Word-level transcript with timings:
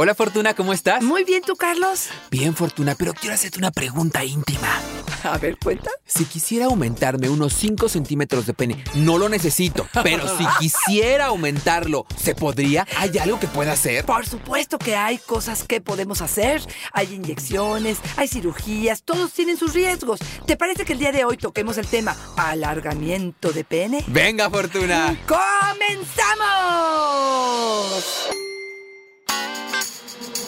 Hola 0.00 0.14
Fortuna, 0.14 0.54
¿cómo 0.54 0.72
estás? 0.72 1.02
Muy 1.02 1.24
bien, 1.24 1.42
¿tú, 1.42 1.56
Carlos? 1.56 2.06
Bien, 2.30 2.54
Fortuna, 2.54 2.94
pero 2.96 3.14
quiero 3.14 3.34
hacerte 3.34 3.58
una 3.58 3.72
pregunta 3.72 4.24
íntima. 4.24 4.80
A 5.24 5.38
ver, 5.38 5.58
cuenta. 5.58 5.90
Si 6.06 6.24
quisiera 6.24 6.66
aumentarme 6.66 7.28
unos 7.28 7.52
5 7.54 7.88
centímetros 7.88 8.46
de 8.46 8.54
pene, 8.54 8.84
no 8.94 9.18
lo 9.18 9.28
necesito, 9.28 9.88
pero 10.04 10.38
si 10.38 10.46
quisiera 10.60 11.26
aumentarlo, 11.26 12.06
¿se 12.16 12.36
podría? 12.36 12.86
¿Hay 12.96 13.18
algo 13.18 13.40
que 13.40 13.48
pueda 13.48 13.72
hacer? 13.72 14.04
Por 14.04 14.24
supuesto 14.24 14.78
que 14.78 14.94
hay 14.94 15.18
cosas 15.18 15.64
que 15.64 15.80
podemos 15.80 16.22
hacer. 16.22 16.62
Hay 16.92 17.12
inyecciones, 17.14 17.98
hay 18.16 18.28
cirugías, 18.28 19.02
todos 19.02 19.32
tienen 19.32 19.56
sus 19.56 19.74
riesgos. 19.74 20.20
¿Te 20.46 20.56
parece 20.56 20.84
que 20.84 20.92
el 20.92 21.00
día 21.00 21.10
de 21.10 21.24
hoy 21.24 21.38
toquemos 21.38 21.76
el 21.76 21.88
tema 21.88 22.16
alargamiento 22.36 23.50
de 23.50 23.64
pene? 23.64 24.04
Venga, 24.06 24.48
Fortuna. 24.48 25.18
¡Comenzamos! 25.26 26.38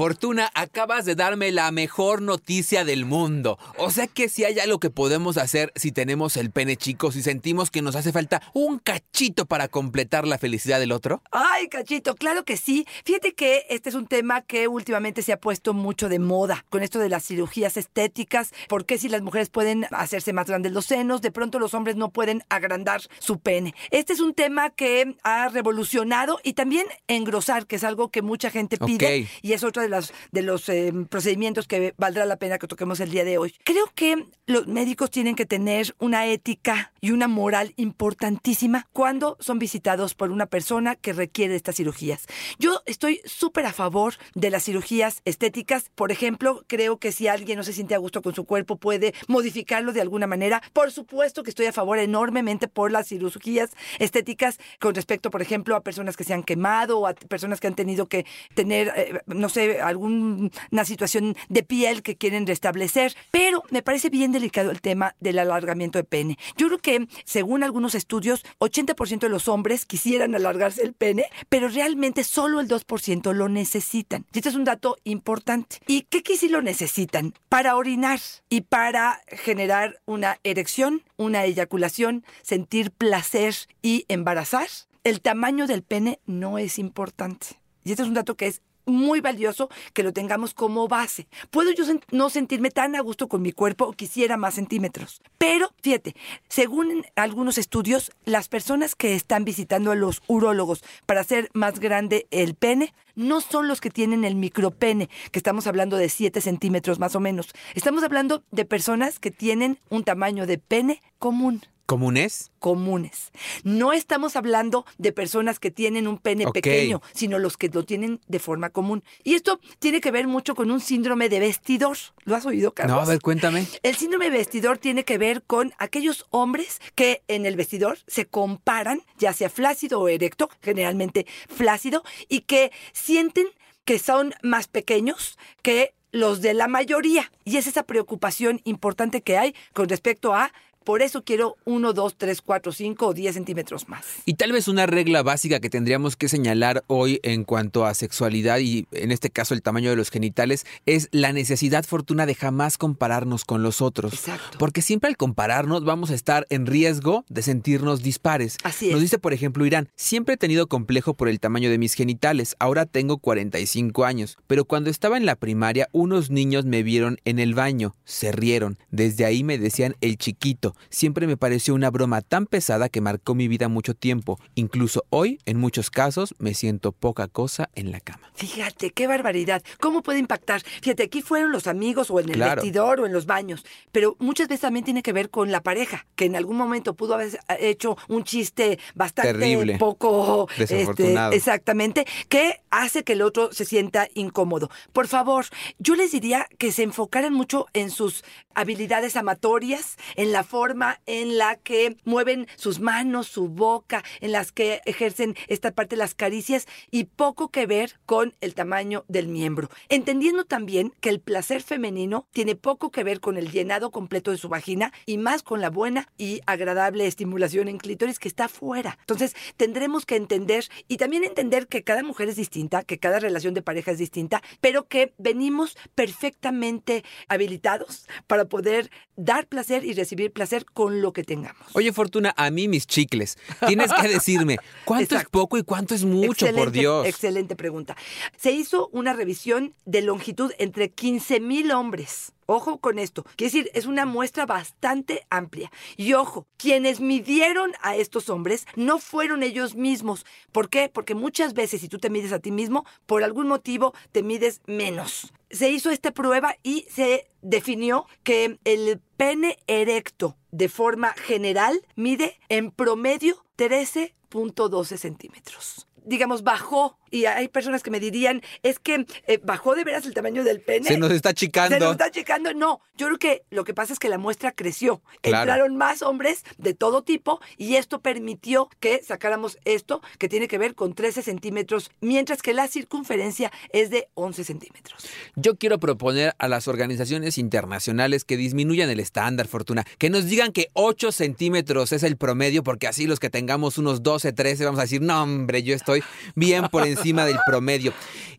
Fortuna, 0.00 0.50
acabas 0.54 1.04
de 1.04 1.14
darme 1.14 1.52
la 1.52 1.70
mejor 1.72 2.22
noticia 2.22 2.86
del 2.86 3.04
mundo. 3.04 3.58
O 3.76 3.90
sea 3.90 4.06
que 4.06 4.30
si 4.30 4.44
hay 4.44 4.58
algo 4.58 4.80
que 4.80 4.88
podemos 4.88 5.36
hacer 5.36 5.74
si 5.76 5.92
tenemos 5.92 6.38
el 6.38 6.50
pene 6.50 6.78
chico, 6.78 7.12
si 7.12 7.22
sentimos 7.22 7.70
que 7.70 7.82
nos 7.82 7.96
hace 7.96 8.10
falta 8.10 8.40
un 8.54 8.78
cachito 8.78 9.44
para 9.44 9.68
completar 9.68 10.26
la 10.26 10.38
felicidad 10.38 10.80
del 10.80 10.92
otro. 10.92 11.20
Ay, 11.32 11.68
cachito, 11.68 12.14
claro 12.14 12.46
que 12.46 12.56
sí. 12.56 12.86
Fíjate 13.04 13.34
que 13.34 13.66
este 13.68 13.90
es 13.90 13.94
un 13.94 14.06
tema 14.06 14.40
que 14.40 14.68
últimamente 14.68 15.20
se 15.20 15.34
ha 15.34 15.36
puesto 15.38 15.74
mucho 15.74 16.08
de 16.08 16.18
moda 16.18 16.64
con 16.70 16.82
esto 16.82 16.98
de 16.98 17.10
las 17.10 17.26
cirugías 17.26 17.76
estéticas. 17.76 18.54
¿Por 18.70 18.86
qué 18.86 18.96
si 18.96 19.10
las 19.10 19.20
mujeres 19.20 19.50
pueden 19.50 19.86
hacerse 19.90 20.32
más 20.32 20.46
grandes 20.46 20.72
los 20.72 20.86
senos, 20.86 21.20
de 21.20 21.30
pronto 21.30 21.58
los 21.58 21.74
hombres 21.74 21.96
no 21.96 22.08
pueden 22.08 22.42
agrandar 22.48 23.02
su 23.18 23.38
pene? 23.38 23.74
Este 23.90 24.14
es 24.14 24.20
un 24.20 24.32
tema 24.32 24.70
que 24.70 25.14
ha 25.24 25.50
revolucionado 25.50 26.40
y 26.42 26.54
también 26.54 26.86
engrosar, 27.06 27.66
que 27.66 27.76
es 27.76 27.84
algo 27.84 28.08
que 28.10 28.22
mucha 28.22 28.48
gente 28.48 28.78
pide 28.78 29.24
Ok. 29.24 29.28
y 29.42 29.52
es 29.52 29.62
otra 29.62 29.82
de 29.82 29.89
de 29.90 30.42
los 30.42 30.68
eh, 30.68 30.92
procedimientos 31.08 31.66
que 31.66 31.94
valdrá 31.96 32.24
la 32.24 32.36
pena 32.36 32.58
que 32.58 32.66
toquemos 32.66 33.00
el 33.00 33.10
día 33.10 33.24
de 33.24 33.38
hoy. 33.38 33.54
Creo 33.64 33.86
que 33.94 34.26
los 34.46 34.66
médicos 34.66 35.10
tienen 35.10 35.34
que 35.34 35.46
tener 35.46 35.94
una 35.98 36.26
ética 36.26 36.92
y 37.00 37.10
una 37.12 37.28
moral 37.28 37.72
importantísima 37.76 38.88
cuando 38.92 39.36
son 39.40 39.58
visitados 39.58 40.14
por 40.14 40.30
una 40.30 40.46
persona 40.46 40.96
que 40.96 41.12
requiere 41.12 41.54
estas 41.54 41.76
cirugías. 41.76 42.26
Yo 42.58 42.82
estoy 42.86 43.20
súper 43.24 43.66
a 43.66 43.72
favor 43.72 44.14
de 44.34 44.50
las 44.50 44.64
cirugías 44.64 45.22
estéticas. 45.24 45.90
Por 45.94 46.12
ejemplo, 46.12 46.64
creo 46.66 46.98
que 46.98 47.12
si 47.12 47.28
alguien 47.28 47.56
no 47.56 47.64
se 47.64 47.72
siente 47.72 47.94
a 47.94 47.98
gusto 47.98 48.22
con 48.22 48.34
su 48.34 48.44
cuerpo 48.44 48.76
puede 48.76 49.14
modificarlo 49.28 49.92
de 49.92 50.00
alguna 50.00 50.26
manera. 50.26 50.62
Por 50.72 50.90
supuesto 50.90 51.42
que 51.42 51.50
estoy 51.50 51.66
a 51.66 51.72
favor 51.72 51.98
enormemente 51.98 52.68
por 52.68 52.90
las 52.90 53.08
cirugías 53.08 53.70
estéticas 53.98 54.58
con 54.78 54.94
respecto, 54.94 55.30
por 55.30 55.42
ejemplo, 55.42 55.76
a 55.76 55.82
personas 55.82 56.16
que 56.16 56.24
se 56.24 56.34
han 56.34 56.42
quemado 56.42 56.98
o 56.98 57.06
a 57.06 57.14
personas 57.14 57.60
que 57.60 57.66
han 57.66 57.74
tenido 57.74 58.06
que 58.06 58.26
tener, 58.54 58.92
eh, 58.96 59.20
no 59.26 59.48
sé, 59.48 59.79
alguna 59.80 60.84
situación 60.84 61.36
de 61.48 61.62
piel 61.62 62.02
que 62.02 62.16
quieren 62.16 62.46
restablecer. 62.46 63.14
Pero 63.30 63.62
me 63.70 63.82
parece 63.82 64.10
bien 64.10 64.32
delicado 64.32 64.70
el 64.70 64.80
tema 64.80 65.14
del 65.20 65.38
alargamiento 65.38 65.98
de 65.98 66.04
pene. 66.04 66.38
Yo 66.56 66.66
creo 66.66 66.78
que, 66.78 67.06
según 67.24 67.62
algunos 67.62 67.94
estudios, 67.94 68.44
80% 68.58 69.20
de 69.20 69.28
los 69.28 69.48
hombres 69.48 69.86
quisieran 69.86 70.34
alargarse 70.34 70.82
el 70.82 70.94
pene, 70.94 71.26
pero 71.48 71.68
realmente 71.68 72.24
solo 72.24 72.60
el 72.60 72.68
2% 72.68 73.32
lo 73.32 73.48
necesitan. 73.48 74.26
Y 74.32 74.38
este 74.38 74.48
es 74.50 74.54
un 74.54 74.64
dato 74.64 74.96
importante. 75.04 75.78
¿Y 75.86 76.02
qué 76.02 76.22
que 76.22 76.36
lo 76.48 76.62
necesitan? 76.62 77.34
Para 77.48 77.76
orinar 77.76 78.20
y 78.48 78.62
para 78.62 79.20
generar 79.28 80.00
una 80.06 80.38
erección, 80.44 81.02
una 81.16 81.44
eyaculación, 81.44 82.24
sentir 82.42 82.90
placer 82.90 83.54
y 83.82 84.04
embarazar. 84.08 84.68
El 85.04 85.20
tamaño 85.20 85.66
del 85.66 85.82
pene 85.82 86.20
no 86.26 86.58
es 86.58 86.78
importante. 86.78 87.60
Y 87.84 87.90
este 87.90 88.02
es 88.02 88.08
un 88.08 88.14
dato 88.14 88.34
que 88.36 88.46
es 88.46 88.62
muy 88.90 89.20
valioso 89.20 89.68
que 89.92 90.02
lo 90.02 90.12
tengamos 90.12 90.54
como 90.54 90.88
base. 90.88 91.26
Puedo 91.50 91.72
yo 91.72 91.84
no 92.10 92.30
sentirme 92.30 92.70
tan 92.70 92.94
a 92.96 93.00
gusto 93.00 93.28
con 93.28 93.42
mi 93.42 93.52
cuerpo 93.52 93.92
quisiera 93.92 94.36
más 94.36 94.54
centímetros. 94.54 95.22
Pero, 95.38 95.72
fíjate, 95.82 96.14
según 96.48 97.04
algunos 97.16 97.58
estudios, 97.58 98.12
las 98.24 98.48
personas 98.48 98.94
que 98.94 99.14
están 99.14 99.44
visitando 99.44 99.90
a 99.90 99.94
los 99.94 100.22
urólogos 100.26 100.82
para 101.06 101.20
hacer 101.20 101.50
más 101.52 101.80
grande 101.80 102.26
el 102.30 102.54
pene 102.54 102.94
no 103.14 103.40
son 103.40 103.68
los 103.68 103.80
que 103.80 103.90
tienen 103.90 104.24
el 104.24 104.34
micropene, 104.34 105.10
que 105.30 105.38
estamos 105.38 105.66
hablando 105.66 105.96
de 105.96 106.08
7 106.08 106.40
centímetros 106.40 106.98
más 106.98 107.14
o 107.14 107.20
menos. 107.20 107.48
Estamos 107.74 108.02
hablando 108.02 108.42
de 108.50 108.64
personas 108.64 109.18
que 109.18 109.30
tienen 109.30 109.78
un 109.88 110.04
tamaño 110.04 110.46
de 110.46 110.58
pene 110.58 111.02
común 111.18 111.62
¿Comunes? 111.90 112.52
comunes. 112.60 113.32
No 113.64 113.92
estamos 113.92 114.36
hablando 114.36 114.86
de 114.98 115.12
personas 115.12 115.58
que 115.58 115.72
tienen 115.72 116.06
un 116.06 116.18
pene 116.18 116.46
pequeño, 116.52 117.02
sino 117.12 117.40
los 117.40 117.56
que 117.56 117.68
lo 117.68 117.84
tienen 117.84 118.20
de 118.28 118.38
forma 118.38 118.70
común. 118.70 119.02
Y 119.24 119.34
esto 119.34 119.58
tiene 119.80 120.00
que 120.00 120.12
ver 120.12 120.28
mucho 120.28 120.54
con 120.54 120.70
un 120.70 120.78
síndrome 120.78 121.28
de 121.28 121.40
vestidor. 121.40 121.96
¿Lo 122.24 122.36
has 122.36 122.46
oído, 122.46 122.72
Carlos? 122.74 122.96
No, 122.96 123.02
a 123.02 123.06
ver, 123.06 123.20
cuéntame. 123.20 123.66
El 123.82 123.96
síndrome 123.96 124.26
de 124.26 124.38
vestidor 124.38 124.78
tiene 124.78 125.04
que 125.04 125.18
ver 125.18 125.42
con 125.42 125.72
aquellos 125.78 126.26
hombres 126.30 126.80
que 126.94 127.24
en 127.26 127.44
el 127.44 127.56
vestidor 127.56 127.98
se 128.06 128.26
comparan, 128.26 129.02
ya 129.18 129.32
sea 129.32 129.50
flácido 129.50 129.98
o 130.00 130.06
erecto, 130.06 130.48
generalmente 130.62 131.26
flácido, 131.48 132.04
y 132.28 132.42
que 132.42 132.70
sienten 132.92 133.48
que 133.84 133.98
son 133.98 134.32
más 134.42 134.68
pequeños 134.68 135.38
que 135.62 135.94
los 136.12 136.40
de 136.40 136.54
la 136.54 136.68
mayoría. 136.68 137.32
Y 137.44 137.56
es 137.56 137.66
esa 137.66 137.84
preocupación 137.84 138.60
importante 138.64 139.22
que 139.22 139.38
hay 139.38 139.54
con 139.72 139.88
respecto 139.88 140.34
a, 140.34 140.52
por 140.84 141.02
eso 141.02 141.22
quiero 141.24 141.56
1, 141.64 141.92
2, 141.92 142.14
3, 142.16 142.42
4, 142.42 142.72
5 142.72 143.06
o 143.06 143.14
10 143.14 143.34
centímetros 143.34 143.88
más. 143.88 144.04
Y 144.24 144.34
tal 144.34 144.52
vez 144.52 144.68
una 144.68 144.86
regla 144.86 145.22
básica 145.22 145.60
que 145.60 145.70
tendríamos 145.70 146.16
que 146.16 146.28
señalar 146.28 146.84
hoy 146.86 147.20
en 147.22 147.44
cuanto 147.44 147.84
a 147.84 147.94
sexualidad 147.94 148.58
y 148.60 148.86
en 148.92 149.10
este 149.10 149.30
caso 149.30 149.54
el 149.54 149.62
tamaño 149.62 149.90
de 149.90 149.96
los 149.96 150.10
genitales 150.10 150.64
es 150.86 151.08
la 151.12 151.32
necesidad 151.32 151.84
fortuna 151.84 152.26
de 152.26 152.34
jamás 152.34 152.78
compararnos 152.78 153.44
con 153.44 153.62
los 153.62 153.82
otros. 153.82 154.12
Exacto. 154.12 154.58
Porque 154.58 154.82
siempre 154.82 155.08
al 155.08 155.16
compararnos 155.16 155.84
vamos 155.84 156.10
a 156.10 156.14
estar 156.14 156.46
en 156.50 156.66
riesgo 156.66 157.24
de 157.28 157.42
sentirnos 157.42 158.02
dispares. 158.02 158.56
Así 158.62 158.86
es. 158.86 158.92
Nos 158.92 159.00
dice, 159.02 159.18
por 159.18 159.32
ejemplo, 159.32 159.66
Irán, 159.66 159.88
siempre 159.96 160.34
he 160.34 160.38
tenido 160.38 160.66
complejo 160.66 161.14
por 161.14 161.28
el 161.28 161.40
tamaño 161.40 161.70
de 161.70 161.78
mis 161.78 161.94
genitales. 161.94 162.56
Ahora 162.58 162.86
tengo 162.86 163.18
45 163.18 164.04
años. 164.04 164.38
Pero 164.46 164.64
cuando 164.64 164.90
estaba 164.90 165.16
en 165.16 165.26
la 165.26 165.36
primaria, 165.36 165.88
unos 165.92 166.30
niños 166.30 166.64
me 166.64 166.82
vieron 166.82 167.18
en 167.24 167.38
el 167.38 167.54
baño. 167.54 167.94
Se 168.04 168.32
rieron. 168.32 168.78
Desde 168.90 169.24
ahí 169.24 169.44
me 169.44 169.58
decían 169.58 169.96
el 170.00 170.16
chiquito. 170.16 170.69
Siempre 170.88 171.26
me 171.26 171.36
pareció 171.36 171.74
una 171.74 171.90
broma 171.90 172.20
tan 172.22 172.46
pesada 172.46 172.88
que 172.88 173.00
marcó 173.00 173.34
mi 173.34 173.48
vida 173.48 173.68
mucho 173.68 173.94
tiempo. 173.94 174.38
Incluso 174.54 175.04
hoy, 175.10 175.38
en 175.46 175.58
muchos 175.58 175.90
casos, 175.90 176.34
me 176.38 176.54
siento 176.54 176.92
poca 176.92 177.28
cosa 177.28 177.70
en 177.74 177.90
la 177.92 178.00
cama. 178.00 178.30
Fíjate, 178.34 178.90
qué 178.90 179.06
barbaridad. 179.06 179.62
¿Cómo 179.80 180.02
puede 180.02 180.18
impactar? 180.18 180.62
Fíjate, 180.82 181.04
aquí 181.04 181.22
fueron 181.22 181.52
los 181.52 181.66
amigos 181.66 182.10
o 182.10 182.20
en 182.20 182.28
el 182.28 182.34
Claro. 182.36 182.62
vestidor 182.62 183.00
o 183.00 183.06
en 183.06 183.12
los 183.12 183.26
baños, 183.26 183.64
pero 183.92 184.16
muchas 184.18 184.48
veces 184.48 184.62
también 184.62 184.84
tiene 184.84 185.02
que 185.02 185.12
ver 185.12 185.30
con 185.30 185.50
la 185.50 185.60
pareja, 185.62 186.06
que 186.16 186.24
en 186.24 186.36
algún 186.36 186.56
momento 186.56 186.94
pudo 186.94 187.14
haber 187.14 187.38
hecho 187.58 187.96
un 188.08 188.24
chiste 188.24 188.78
bastante 188.94 189.32
Terrible. 189.34 189.78
poco 189.78 190.48
este, 190.56 190.74
Desafortunado. 190.76 191.32
exactamente, 191.32 192.06
que 192.28 192.60
hace 192.70 193.04
que 193.04 193.12
el 193.14 193.22
otro 193.22 193.52
se 193.52 193.64
sienta 193.64 194.08
incómodo. 194.14 194.70
Por 194.92 195.06
favor, 195.08 195.46
yo 195.78 195.94
les 195.96 196.12
diría 196.12 196.46
que 196.58 196.72
se 196.72 196.82
enfocaran 196.82 197.32
mucho 197.34 197.66
en 197.72 197.90
sus 197.90 198.24
habilidades 198.54 199.16
amatorias, 199.16 199.96
en 200.16 200.32
la 200.32 200.44
forma 200.44 200.59
en 201.06 201.38
la 201.38 201.56
que 201.56 201.96
mueven 202.04 202.46
sus 202.56 202.80
manos, 202.80 203.28
su 203.28 203.48
boca, 203.48 204.04
en 204.20 204.32
las 204.32 204.52
que 204.52 204.82
ejercen 204.84 205.34
esta 205.48 205.72
parte 205.72 205.96
de 205.96 206.00
las 206.00 206.14
caricias 206.14 206.66
y 206.90 207.04
poco 207.04 207.48
que 207.48 207.66
ver 207.66 207.98
con 208.04 208.34
el 208.42 208.54
tamaño 208.54 209.04
del 209.08 209.28
miembro. 209.28 209.70
Entendiendo 209.88 210.44
también 210.44 210.92
que 211.00 211.08
el 211.08 211.20
placer 211.20 211.62
femenino 211.62 212.26
tiene 212.32 212.56
poco 212.56 212.90
que 212.90 213.04
ver 213.04 213.20
con 213.20 213.38
el 213.38 213.50
llenado 213.50 213.90
completo 213.90 214.30
de 214.30 214.36
su 214.36 214.48
vagina 214.48 214.92
y 215.06 215.16
más 215.16 215.42
con 215.42 215.62
la 215.62 215.70
buena 215.70 216.08
y 216.18 216.40
agradable 216.46 217.06
estimulación 217.06 217.68
en 217.68 217.78
clítoris 217.78 218.18
que 218.18 218.28
está 218.28 218.48
fuera. 218.48 218.98
Entonces, 219.00 219.34
tendremos 219.56 220.04
que 220.04 220.16
entender 220.16 220.66
y 220.88 220.98
también 220.98 221.24
entender 221.24 221.68
que 221.68 221.84
cada 221.84 222.02
mujer 222.02 222.28
es 222.28 222.36
distinta, 222.36 222.82
que 222.82 222.98
cada 222.98 223.18
relación 223.18 223.54
de 223.54 223.62
pareja 223.62 223.92
es 223.92 223.98
distinta, 223.98 224.42
pero 224.60 224.88
que 224.88 225.14
venimos 225.16 225.78
perfectamente 225.94 227.02
habilitados 227.28 228.06
para 228.26 228.44
poder 228.44 228.90
dar 229.16 229.46
placer 229.46 229.84
y 229.84 229.94
recibir 229.94 230.32
placer 230.32 230.49
con 230.72 231.00
lo 231.00 231.12
que 231.12 231.24
tengamos. 231.24 231.62
Oye, 231.72 231.92
Fortuna, 231.92 232.34
a 232.36 232.50
mí 232.50 232.68
mis 232.68 232.86
chicles. 232.86 233.38
Tienes 233.66 233.92
que 233.92 234.08
decirme 234.08 234.58
cuánto 234.84 235.16
es 235.16 235.24
poco 235.26 235.58
y 235.58 235.62
cuánto 235.62 235.94
es 235.94 236.04
mucho, 236.04 236.46
por 236.52 236.70
Dios. 236.70 237.06
Excelente 237.06 237.56
pregunta. 237.56 237.96
Se 238.36 238.52
hizo 238.52 238.88
una 238.92 239.12
revisión 239.12 239.74
de 239.84 240.02
longitud 240.02 240.52
entre 240.58 240.90
15 240.90 241.40
mil 241.40 241.70
hombres. 241.72 242.32
Ojo 242.52 242.80
con 242.80 242.98
esto. 242.98 243.22
Quiere 243.36 243.52
decir, 243.52 243.70
es 243.74 243.86
una 243.86 244.06
muestra 244.06 244.44
bastante 244.44 245.24
amplia. 245.30 245.70
Y 245.96 246.14
ojo, 246.14 246.48
quienes 246.56 246.98
midieron 246.98 247.70
a 247.80 247.94
estos 247.94 248.28
hombres 248.28 248.66
no 248.74 248.98
fueron 248.98 249.44
ellos 249.44 249.76
mismos. 249.76 250.26
¿Por 250.50 250.68
qué? 250.68 250.88
Porque 250.88 251.14
muchas 251.14 251.54
veces 251.54 251.80
si 251.80 251.88
tú 251.88 251.98
te 251.98 252.10
mides 252.10 252.32
a 252.32 252.40
ti 252.40 252.50
mismo, 252.50 252.84
por 253.06 253.22
algún 253.22 253.46
motivo 253.46 253.94
te 254.10 254.24
mides 254.24 254.62
menos. 254.66 255.32
Se 255.48 255.70
hizo 255.70 255.90
esta 255.90 256.10
prueba 256.10 256.56
y 256.64 256.88
se 256.90 257.30
definió 257.40 258.06
que 258.24 258.58
el 258.64 259.00
pene 259.16 259.60
erecto 259.68 260.36
de 260.50 260.68
forma 260.68 261.12
general 261.12 261.86
mide 261.94 262.40
en 262.48 262.72
promedio 262.72 263.44
13.12 263.58 264.96
centímetros 264.96 265.86
digamos, 266.04 266.42
bajó. 266.42 266.98
Y 267.10 267.24
hay 267.24 267.48
personas 267.48 267.82
que 267.82 267.90
me 267.90 268.00
dirían, 268.00 268.42
es 268.62 268.78
que 268.78 269.06
eh, 269.26 269.40
bajó 269.42 269.74
de 269.74 269.84
veras 269.84 270.06
el 270.06 270.14
tamaño 270.14 270.44
del 270.44 270.60
pene. 270.60 270.86
Se 270.86 270.98
nos 270.98 271.10
está 271.10 271.30
achicando. 271.30 271.74
Se 271.74 271.80
nos 271.80 271.92
está 271.92 272.04
achicando. 272.06 272.54
No, 272.54 272.80
yo 272.96 273.06
creo 273.06 273.18
que 273.18 273.42
lo 273.50 273.64
que 273.64 273.74
pasa 273.74 273.92
es 273.92 273.98
que 273.98 274.08
la 274.08 274.18
muestra 274.18 274.52
creció. 274.52 275.02
Claro. 275.20 275.52
Entraron 275.52 275.76
más 275.76 276.02
hombres 276.02 276.44
de 276.58 276.74
todo 276.74 277.02
tipo 277.02 277.40
y 277.56 277.76
esto 277.76 278.00
permitió 278.00 278.68
que 278.78 279.02
sacáramos 279.02 279.58
esto 279.64 280.00
que 280.18 280.28
tiene 280.28 280.48
que 280.48 280.58
ver 280.58 280.74
con 280.74 280.94
13 280.94 281.22
centímetros, 281.22 281.90
mientras 282.00 282.42
que 282.42 282.54
la 282.54 282.68
circunferencia 282.68 283.50
es 283.72 283.90
de 283.90 284.08
11 284.14 284.44
centímetros. 284.44 285.08
Yo 285.34 285.56
quiero 285.56 285.78
proponer 285.80 286.34
a 286.38 286.48
las 286.48 286.68
organizaciones 286.68 287.38
internacionales 287.38 288.24
que 288.24 288.36
disminuyan 288.36 288.88
el 288.90 289.00
estándar, 289.00 289.48
Fortuna. 289.48 289.84
Que 289.98 290.10
nos 290.10 290.26
digan 290.26 290.52
que 290.52 290.68
8 290.74 291.12
centímetros 291.12 291.92
es 291.92 292.02
el 292.02 292.16
promedio, 292.16 292.62
porque 292.62 292.86
así 292.86 293.06
los 293.06 293.18
que 293.18 293.30
tengamos 293.30 293.78
unos 293.78 294.02
12, 294.02 294.32
13, 294.32 294.64
vamos 294.64 294.78
a 294.78 294.82
decir, 294.82 295.02
no, 295.02 295.22
hombre, 295.22 295.62
yo 295.62 295.74
estoy 295.74 296.02
bien 296.34 296.68
por 296.68 296.86
encima 296.86 296.99
del 297.02 297.38
promedio. 297.46 297.92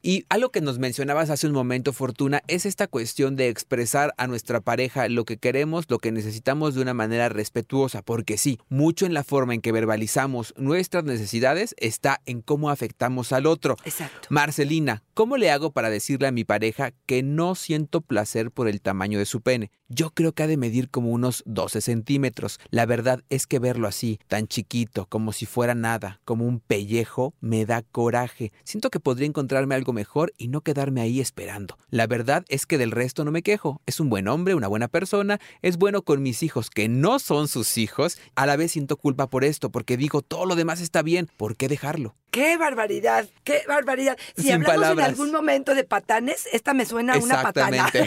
Y 0.03 0.25
algo 0.29 0.49
que 0.49 0.61
nos 0.61 0.79
mencionabas 0.79 1.29
hace 1.29 1.45
un 1.45 1.53
momento, 1.53 1.93
Fortuna, 1.93 2.41
es 2.47 2.65
esta 2.65 2.87
cuestión 2.87 3.35
de 3.35 3.49
expresar 3.49 4.13
a 4.17 4.27
nuestra 4.27 4.59
pareja 4.59 5.07
lo 5.09 5.25
que 5.25 5.37
queremos, 5.37 5.85
lo 5.89 5.99
que 5.99 6.11
necesitamos 6.11 6.73
de 6.73 6.81
una 6.81 6.93
manera 6.93 7.29
respetuosa, 7.29 8.01
porque 8.01 8.37
sí, 8.37 8.59
mucho 8.69 9.05
en 9.05 9.13
la 9.13 9.23
forma 9.23 9.53
en 9.53 9.61
que 9.61 9.71
verbalizamos 9.71 10.53
nuestras 10.57 11.03
necesidades 11.03 11.75
está 11.77 12.21
en 12.25 12.41
cómo 12.41 12.69
afectamos 12.69 13.31
al 13.31 13.45
otro. 13.45 13.77
Exacto. 13.85 14.27
Marcelina, 14.31 15.03
¿cómo 15.13 15.37
le 15.37 15.51
hago 15.51 15.71
para 15.71 15.89
decirle 15.89 16.27
a 16.27 16.31
mi 16.31 16.45
pareja 16.45 16.93
que 17.05 17.21
no 17.21 17.53
siento 17.55 18.01
placer 18.01 18.51
por 18.51 18.67
el 18.67 18.81
tamaño 18.81 19.19
de 19.19 19.25
su 19.25 19.41
pene? 19.41 19.71
Yo 19.93 20.11
creo 20.11 20.31
que 20.31 20.43
ha 20.43 20.47
de 20.47 20.55
medir 20.55 20.89
como 20.89 21.09
unos 21.09 21.43
12 21.45 21.81
centímetros. 21.81 22.61
La 22.69 22.85
verdad 22.85 23.25
es 23.29 23.45
que 23.45 23.59
verlo 23.59 23.89
así, 23.89 24.21
tan 24.29 24.47
chiquito, 24.47 25.05
como 25.07 25.33
si 25.33 25.45
fuera 25.45 25.75
nada, 25.75 26.21
como 26.23 26.45
un 26.45 26.61
pellejo, 26.61 27.33
me 27.41 27.65
da 27.65 27.81
coraje. 27.81 28.53
Siento 28.63 28.89
que 28.89 29.01
podría 29.01 29.27
encontrarme 29.27 29.75
algo 29.75 29.91
mejor 29.91 30.31
y 30.38 30.47
no 30.47 30.61
quedarme 30.61 31.01
ahí 31.01 31.19
esperando. 31.19 31.77
La 31.89 32.07
verdad 32.07 32.45
es 32.47 32.65
que 32.65 32.77
del 32.77 32.91
resto 32.91 33.25
no 33.25 33.31
me 33.31 33.43
quejo. 33.43 33.81
Es 33.85 33.99
un 33.99 34.09
buen 34.09 34.29
hombre, 34.29 34.55
una 34.55 34.69
buena 34.69 34.88
persona, 34.88 35.41
es 35.61 35.75
bueno 35.75 36.03
con 36.03 36.23
mis 36.23 36.41
hijos 36.41 36.69
que 36.69 36.87
no 36.87 37.19
son 37.19 37.49
sus 37.49 37.77
hijos. 37.77 38.17
A 38.35 38.45
la 38.45 38.55
vez 38.55 38.71
siento 38.71 38.95
culpa 38.95 39.27
por 39.27 39.44
esto, 39.44 39.73
porque 39.73 39.97
digo, 39.97 40.21
todo 40.21 40.45
lo 40.45 40.55
demás 40.55 40.79
está 40.79 41.01
bien, 41.01 41.27
¿por 41.35 41.57
qué 41.57 41.67
dejarlo? 41.67 42.15
¡Qué 42.31 42.56
barbaridad! 42.56 43.28
¡Qué 43.44 43.63
barbaridad! 43.68 44.18
Si 44.38 44.44
Sin 44.44 44.54
hablamos 44.54 44.75
palabras. 44.75 45.06
en 45.06 45.12
algún 45.12 45.31
momento 45.33 45.75
de 45.75 45.83
patanes, 45.83 46.48
esta 46.54 46.74
me 46.74 46.86
suena 46.86 47.16
a 47.16 47.18
una 47.18 47.42
patana. 47.42 47.92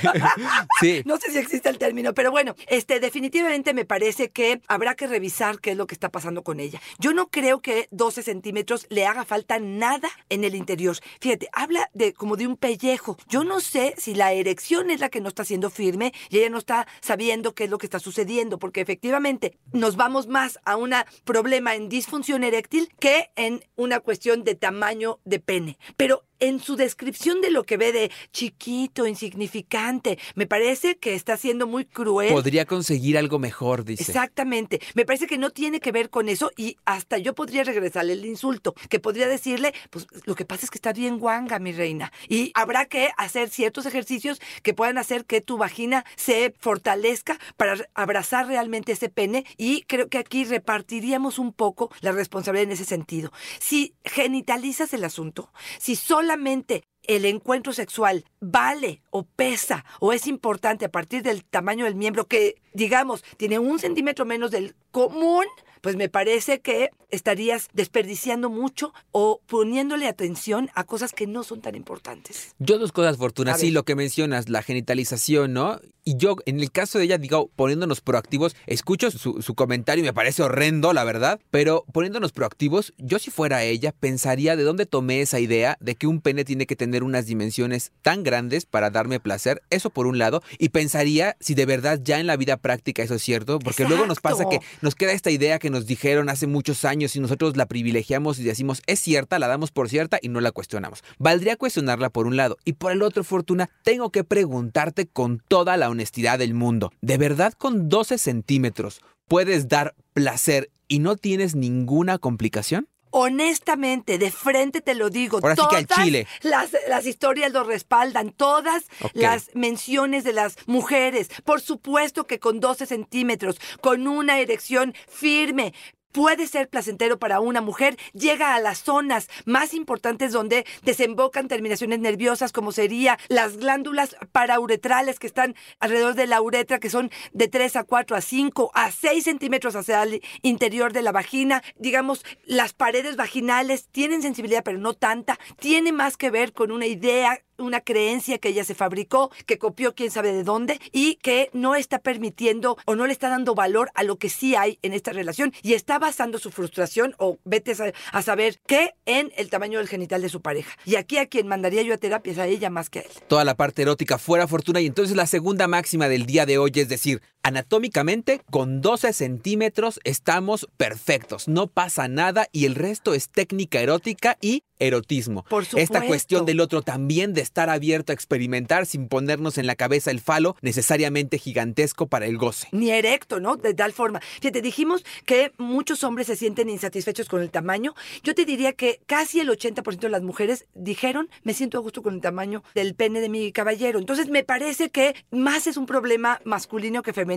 Sí. 0.81 1.03
No 1.05 1.19
sé 1.19 1.31
si 1.31 1.39
existe 1.39 1.69
el 1.69 1.79
término, 1.79 2.15
pero 2.15 2.31
bueno, 2.31 2.55
este 2.67 3.01
definitivamente 3.01 3.75
me 3.75 3.85
parece 3.85 4.31
que 4.31 4.61
habrá 4.67 4.95
que 4.95 5.07
revisar 5.07 5.61
qué 5.61 5.73
es 5.73 5.77
lo 5.77 5.87
que 5.87 5.95
está 5.95 6.09
pasando 6.09 6.43
con 6.43 6.59
ella. 6.59 6.81
Yo 6.99 7.13
no 7.13 7.29
creo 7.29 7.61
que 7.61 7.87
12 7.91 8.23
centímetros 8.23 8.87
le 8.89 9.07
haga 9.07 9.25
falta 9.25 9.59
nada 9.61 10.09
en 10.31 10.45
el 10.45 10.55
interior. 10.55 10.97
Fíjate, 11.21 11.49
habla 11.53 11.91
de 11.93 12.15
como 12.15 12.37
de 12.37 12.47
un 12.47 12.57
pellejo. 12.57 13.19
Yo 13.29 13.45
no 13.45 13.61
sé 13.61 13.95
si 13.99 14.15
la 14.15 14.33
erección 14.33 14.91
es 14.91 15.01
la 15.01 15.11
que 15.11 15.21
no 15.21 15.29
está 15.29 15.45
siendo 15.45 15.69
firme 15.71 16.13
y 16.31 16.39
ella 16.39 16.51
no 16.51 16.59
está 16.59 16.87
sabiendo 17.01 17.55
qué 17.55 17.65
es 17.65 17.71
lo 17.71 17.79
que 17.79 17.87
está 17.87 17.99
sucediendo, 17.99 18.59
porque 18.59 18.81
efectivamente 18.81 19.59
nos 19.73 19.97
vamos 19.97 20.27
más 20.29 20.59
a 20.65 20.77
un 20.77 20.95
problema 21.25 21.75
en 21.75 21.89
disfunción 21.89 22.43
eréctil 22.43 22.89
que 22.99 23.31
en 23.37 23.65
una 23.77 24.01
cuestión 24.01 24.14
de 24.45 24.55
tamaño 24.55 25.21
de 25.25 25.41
pene. 25.41 25.79
Pero 25.97 26.25
en 26.41 26.61
su 26.61 26.77
descripción 26.77 27.41
de 27.41 27.51
lo 27.51 27.65
que 27.65 27.77
ve 27.77 27.93
de 27.93 28.11
chiquito, 28.33 29.07
insignificante, 29.07 30.19
me 30.35 30.47
parece 30.47 30.97
que 30.97 31.15
está 31.15 31.37
siendo 31.37 31.67
muy 31.67 31.85
cruel. 31.85 32.33
Podría 32.33 32.65
conseguir 32.65 33.19
algo 33.19 33.39
mejor, 33.39 33.85
dice. 33.85 34.03
Exactamente. 34.03 34.81
Me 34.95 35.05
parece 35.05 35.27
que 35.27 35.39
no 35.39 35.51
tiene 35.51 35.81
que 35.81 35.93
ver 35.93 36.11
con 36.11 36.29
eso 36.29 36.51
y 36.57 36.77
hasta 36.85 37.19
yo 37.19 37.35
podría 37.35 37.65
regresarle 37.65 38.15
el 38.15 38.25
insulto, 38.25 38.75
que 38.89 39.01
podría 39.01 39.29
decirle, 39.29 39.75
pues 39.91 40.07
lo 40.25 40.35
que 40.35 40.45
pasa 40.45 40.65
es 40.67 40.71
que 40.71 40.79
está 40.79 40.93
bien 40.93 41.19
guanga, 41.19 41.59
mi 41.59 41.73
reina. 41.73 42.13
Y 42.29 42.53
habrá 42.55 42.87
que 42.87 43.11
hacer 43.17 43.49
ciertos 43.51 43.87
ejercicios 43.87 44.41
que 44.63 44.75
puedan 44.75 44.99
hacer 44.99 45.25
que 45.25 45.41
tu 45.41 45.57
vagina 45.57 46.05
se 46.17 46.55
fortalezca 46.59 47.39
para 47.57 47.77
abrazar 47.95 48.47
realmente 48.47 48.93
ese 48.93 49.09
pene 49.09 49.45
y 49.57 49.83
creo 49.83 50.09
que 50.09 50.19
aquí 50.19 50.45
repartiríamos 50.45 51.39
un 51.39 51.53
poco 51.53 51.91
la 52.01 52.13
responsabilidad 52.13 52.65
en 52.65 52.73
ese 52.73 52.85
sentido. 52.85 53.33
Si 53.61 53.95
genitalizas 54.05 54.93
el 54.95 55.05
asunto, 55.05 55.53
si 55.79 55.97
solamente 56.25 56.85
el 57.03 57.27
encuentro 57.27 57.75
sexual 57.75 58.25
vale 58.41 59.03
o 59.11 59.25
pesa 59.25 59.85
o 60.01 60.15
es 60.15 60.27
importante 60.27 60.87
a 60.87 60.91
partir 60.91 61.23
del 61.23 61.45
tamaño 61.45 61.85
del 61.85 61.97
miembro 61.97 62.27
que, 62.27 62.63
digamos, 62.73 63.23
tiene 63.37 63.59
un 63.59 63.79
centímetro 63.79 64.25
menos 64.25 64.51
del 64.51 64.75
común, 64.91 65.45
pues 65.85 65.97
me 65.97 66.09
parece 66.09 66.61
que 66.61 66.89
estarías 67.11 67.69
desperdiciando 67.75 68.49
mucho 68.49 68.95
o 69.13 69.43
poniéndole 69.47 70.09
atención 70.09 70.71
a 70.75 70.85
cosas 70.85 71.13
que 71.13 71.27
no 71.27 71.45
son 71.45 71.61
tan 71.61 71.75
importantes. 71.75 72.55
Yo 72.59 72.79
dos 72.79 72.91
cosas, 72.91 73.19
Fortuna. 73.19 73.55
Sí, 73.59 73.71
lo 73.71 73.85
que 73.85 73.95
mencionas, 73.95 74.49
la 74.49 74.63
genitalización, 74.63 75.53
¿no? 75.53 75.79
Y 76.07 76.17
yo, 76.17 76.37
en 76.45 76.61
el 76.61 76.71
caso 76.71 76.99
de 76.99 77.05
ella, 77.05 77.17
digo, 77.17 77.51
poniéndonos 77.57 78.03
proactivos, 78.03 78.55
escucho 78.67 79.11
su, 79.11 79.41
su 79.41 79.55
comentario 79.55 80.05
y 80.05 80.07
me 80.07 80.13
parece 80.13 80.43
horrendo, 80.43 80.93
la 80.93 81.05
verdad, 81.05 81.41
pero 81.51 81.85
poniéndonos 81.93 82.33
proactivos, 82.33 82.93
yo 82.99 83.19
si 83.19 83.31
fuera 83.31 83.63
ella, 83.63 83.93
pensaría 83.93 84.55
de 84.55 84.65
dónde 84.65 84.85
tomé 84.85 85.23
esa 85.23 85.41
idea 85.41 85.79
de 85.81 85.95
que 85.95 86.07
un 86.07 86.21
pene 86.21 86.45
tiene 86.45 86.67
que 86.67 86.77
tener 86.77 87.05
unas 87.05 87.25
dimensiones 87.25 87.93
tan 88.03 88.23
grandes 88.23 88.67
para 88.67 88.91
darme 88.91 89.19
placer, 89.19 89.63
eso 89.71 89.89
por 89.89 90.07
un 90.07 90.19
lado, 90.19 90.43
y 90.59 90.71
pensaría 90.71 91.37
si 91.41 91.55
de 91.55 91.65
verdad 91.65 91.99
ya 92.03 92.21
en 92.21 92.27
la 92.27 92.37
vida 92.37 92.59
práctica 92.59 93.03
eso 93.03 93.15
es 93.15 93.23
cierto, 93.23 93.59
porque 93.59 93.87
luego 93.89 94.07
nos 94.07 94.21
pasa 94.21 94.45
que 94.47 94.57
Exacto. 94.57 94.79
nos 94.83 94.95
queda 94.95 95.13
esta 95.13 95.31
idea 95.31 95.59
que 95.59 95.71
nos 95.75 95.87
dijeron 95.87 96.31
hace 96.31 96.47
muchos 96.47 96.85
años 96.85 97.15
y 97.17 97.21
nosotros 97.21 97.57
la 97.57 97.67
privilegiamos 97.67 98.39
y 98.39 98.45
decimos 98.45 98.81
es 98.87 99.01
cierta, 99.01 99.39
la 99.39 99.49
damos 99.49 99.73
por 99.73 99.89
cierta 99.89 100.19
y 100.23 100.29
no 100.29 100.41
la 100.41 100.53
cuestionamos. 100.53 101.03
Valdría 101.19 101.57
cuestionarla 101.57 102.11
por 102.11 102.27
un 102.27 102.37
lado 102.37 102.57
y 102.65 102.75
por 102.75 102.93
el 102.93 103.03
otro, 103.03 103.25
Fortuna, 103.25 103.69
tengo 103.83 104.11
que 104.11 104.25
preguntarte 104.25 105.07
con 105.07 105.43
toda 105.49 105.77
la 105.77 105.91
honestidad 105.91 106.39
del 106.39 106.55
mundo, 106.55 106.93
¿de 107.03 107.19
verdad 107.19 107.53
con 107.53 107.89
12 107.89 108.19
centímetros 108.19 109.01
puedes 109.27 109.69
dar 109.69 109.95
placer 110.13 110.71
y 110.87 111.01
no 111.01 111.17
tienes 111.17 111.57
ninguna 111.57 112.19
complicación? 112.19 112.89
Honestamente, 113.17 114.19
de 114.19 114.33
frente 114.33 114.81
te 114.81 114.97
lo 114.97 115.09
digo. 115.09 115.39
Ahora 115.41 115.55
sí 115.55 115.63
que 115.71 115.77
al 115.77 115.87
todas 115.87 116.05
chile. 116.05 116.27
Las, 116.43 116.71
las 116.89 117.07
historias 117.07 117.53
lo 117.53 117.63
respaldan, 117.63 118.33
todas 118.33 118.87
las 119.13 119.51
menciones 119.55 120.25
de 120.25 120.33
las 120.33 120.57
mujeres. 120.67 121.29
Por 121.45 121.61
supuesto 121.61 122.27
que 122.27 122.41
con 122.41 122.59
12 122.59 122.87
centímetros, 122.87 123.61
con 123.81 124.09
una 124.09 124.41
erección 124.41 124.95
firme. 125.09 125.73
Puede 126.15 126.47
ser 126.47 126.69
placentero 126.69 127.19
para 127.19 127.41
una 127.41 127.61
mujer, 127.61 127.99
llega 128.13 128.55
a 128.55 128.61
las 128.61 128.85
zonas 128.85 129.29
más 129.47 129.75
importantes 129.75 130.31
donde 130.31 130.65
desembocan 130.85 131.49
terminaciones 131.49 131.99
nerviosas, 131.99 132.53
como 132.53 132.71
sería 132.71 133.19
las 133.27 133.57
glándulas 133.57 134.15
parauretrales 134.31 135.19
que 135.19 135.27
están 135.27 135.57
alrededor 135.81 136.15
de 136.15 136.29
la 136.29 136.41
uretra, 136.41 136.79
que 136.79 136.89
son 136.89 137.11
de 137.33 137.49
3 137.49 137.75
a 137.75 137.83
4 137.83 138.17
a 138.17 138.21
5 138.21 138.71
a 138.75 138.93
6 138.93 139.25
centímetros 139.25 139.75
hacia 139.75 140.05
el 140.05 140.23
interior 140.43 140.93
de 140.93 141.03
la 141.03 141.11
vagina. 141.11 141.65
Digamos, 141.81 142.25
las 142.45 142.75
paredes 142.75 143.17
vaginales 143.17 143.89
tienen 143.89 144.23
sensibilidad, 144.23 144.63
pero 144.63 144.79
no 144.79 144.95
tanta. 144.95 145.37
Tiene 145.59 145.91
más 145.91 146.17
que 146.17 146.31
ver 146.31 146.53
con 146.53 146.71
una 146.71 146.87
idea 146.87 147.43
una 147.59 147.81
creencia 147.81 148.39
que 148.39 148.49
ella 148.49 148.65
se 148.65 148.75
fabricó, 148.75 149.31
que 149.47 149.59
copió 149.59 149.95
quién 149.95 150.11
sabe 150.11 150.33
de 150.33 150.45
dónde 150.45 150.81
y 150.93 151.17
que 151.17 151.51
no 151.53 151.75
está 151.75 151.99
permitiendo 151.99 152.77
o 152.87 152.95
no 152.95 153.07
le 153.07 153.13
está 153.13 153.29
dando 153.29 153.55
valor 153.55 153.91
a 153.95 154.03
lo 154.03 154.17
que 154.17 154.29
sí 154.29 154.55
hay 154.55 154.79
en 154.83 154.93
esta 154.93 155.13
relación 155.13 155.53
y 155.63 155.75
está 155.75 155.99
basando 155.99 156.39
su 156.39 156.51
frustración 156.51 157.15
o 157.19 157.39
vete 157.45 157.75
a, 158.13 158.23
saber 158.23 158.61
qué 158.67 158.95
en 159.07 159.33
el 159.37 159.51
tamaño 159.51 159.79
del 159.79 159.89
genital 159.89 160.23
de 160.23 160.29
su 160.29 160.41
pareja. 160.41 160.77
Y 160.85 160.97
aquí 160.97 161.19
a 161.19 161.27
quien 161.27 161.47
mandaría 161.47 161.83
yo 161.83 161.95
a 161.95 161.99
terapia 161.99 162.33
es 162.33 162.39
a 162.39 162.47
ella 162.47 162.71
más 162.71 162.91
que 162.91 163.01
a 163.01 163.03
él. 163.03 163.11
Toda 163.29 163.45
la 163.45 163.55
parte 163.55 163.83
erótica 163.83 164.19
fuera 164.19 164.47
fortuna 164.47 164.81
y 164.81 164.87
entonces 164.87 165.17
la 165.17 165.27
segunda 165.27 165.69
máxima 165.69 166.09
del 166.09 166.27
día 166.27 166.47
de 166.47 166.59
hoy 166.59 166.73
es 166.75 166.89
decir, 166.89 167.23
anatómicamente 167.45 168.41
con 168.51 168.81
12 168.81 169.13
centímetros 169.13 170.01
estamos 170.03 170.67
perfectos, 170.77 171.47
no 171.47 171.69
pasa 171.69 172.09
nada 172.09 172.49
y 172.51 172.65
el 172.65 172.75
resto 172.75 173.15
es 173.15 173.29
técnica 173.29 173.81
erótica 173.81 174.39
y 174.41 174.65
erotismo. 174.79 175.45
Por 175.45 175.65
supuesto. 175.65 175.79
Esta 175.79 176.07
cuestión 176.07 176.47
del 176.47 176.61
otro 176.61 176.83
también 176.83 177.33
de 177.33 177.43
estar 177.43 177.71
abierto 177.71 178.13
a 178.13 178.15
experimentar 178.15 178.87
sin 178.87 179.09
ponernos 179.09 179.59
en 179.59 179.67
la 179.67 179.77
cabeza 179.77 180.11
el 180.11 180.21
falo 180.21 180.57
necesariamente 180.63 181.39
gigantesco 181.39 182.07
para 182.07 182.27
el 182.27 182.39
goce. 182.39 182.69
Ni 182.73 182.91
erecto, 182.91 183.41
¿no? 183.41 183.57
De 183.57 183.75
tal 183.75 183.93
forma. 183.93 184.21
Fíjate, 184.41 184.63
dijimos 184.63 185.05
que 185.27 185.53
muchos 185.59 186.03
hombres 186.03 186.27
se 186.27 186.37
sienten 186.37 186.69
insatisfechos 186.71 187.29
con 187.29 187.41
el 187.43 187.51
tamaño. 187.51 187.95
Yo 188.23 188.35
te 188.35 188.45
diría 188.45 188.73
que 188.73 189.01
casi 189.07 189.41
el 189.41 189.49
80% 189.49 189.99
de 189.99 190.09
las 190.09 190.23
mujeres 190.23 190.67
dijeron, 190.75 191.29
me 191.43 191.55
siento 191.55 191.79
a 191.79 191.81
gusto 191.83 192.03
con 192.03 192.15
el 192.15 192.21
tamaño 192.21 192.65
del 192.75 192.95
pene 192.95 193.21
de 193.21 193.29
mi 193.29 193.53
caballero. 193.53 193.99
Entonces 193.99 194.29
me 194.29 194.45
parece 194.45 194.91
que 194.91 195.15
más 195.31 195.67
es 195.67 195.77
un 195.77 195.87
problema 195.87 196.41
masculino 196.45 197.03
que 197.03 197.13
femenino. 197.13 197.34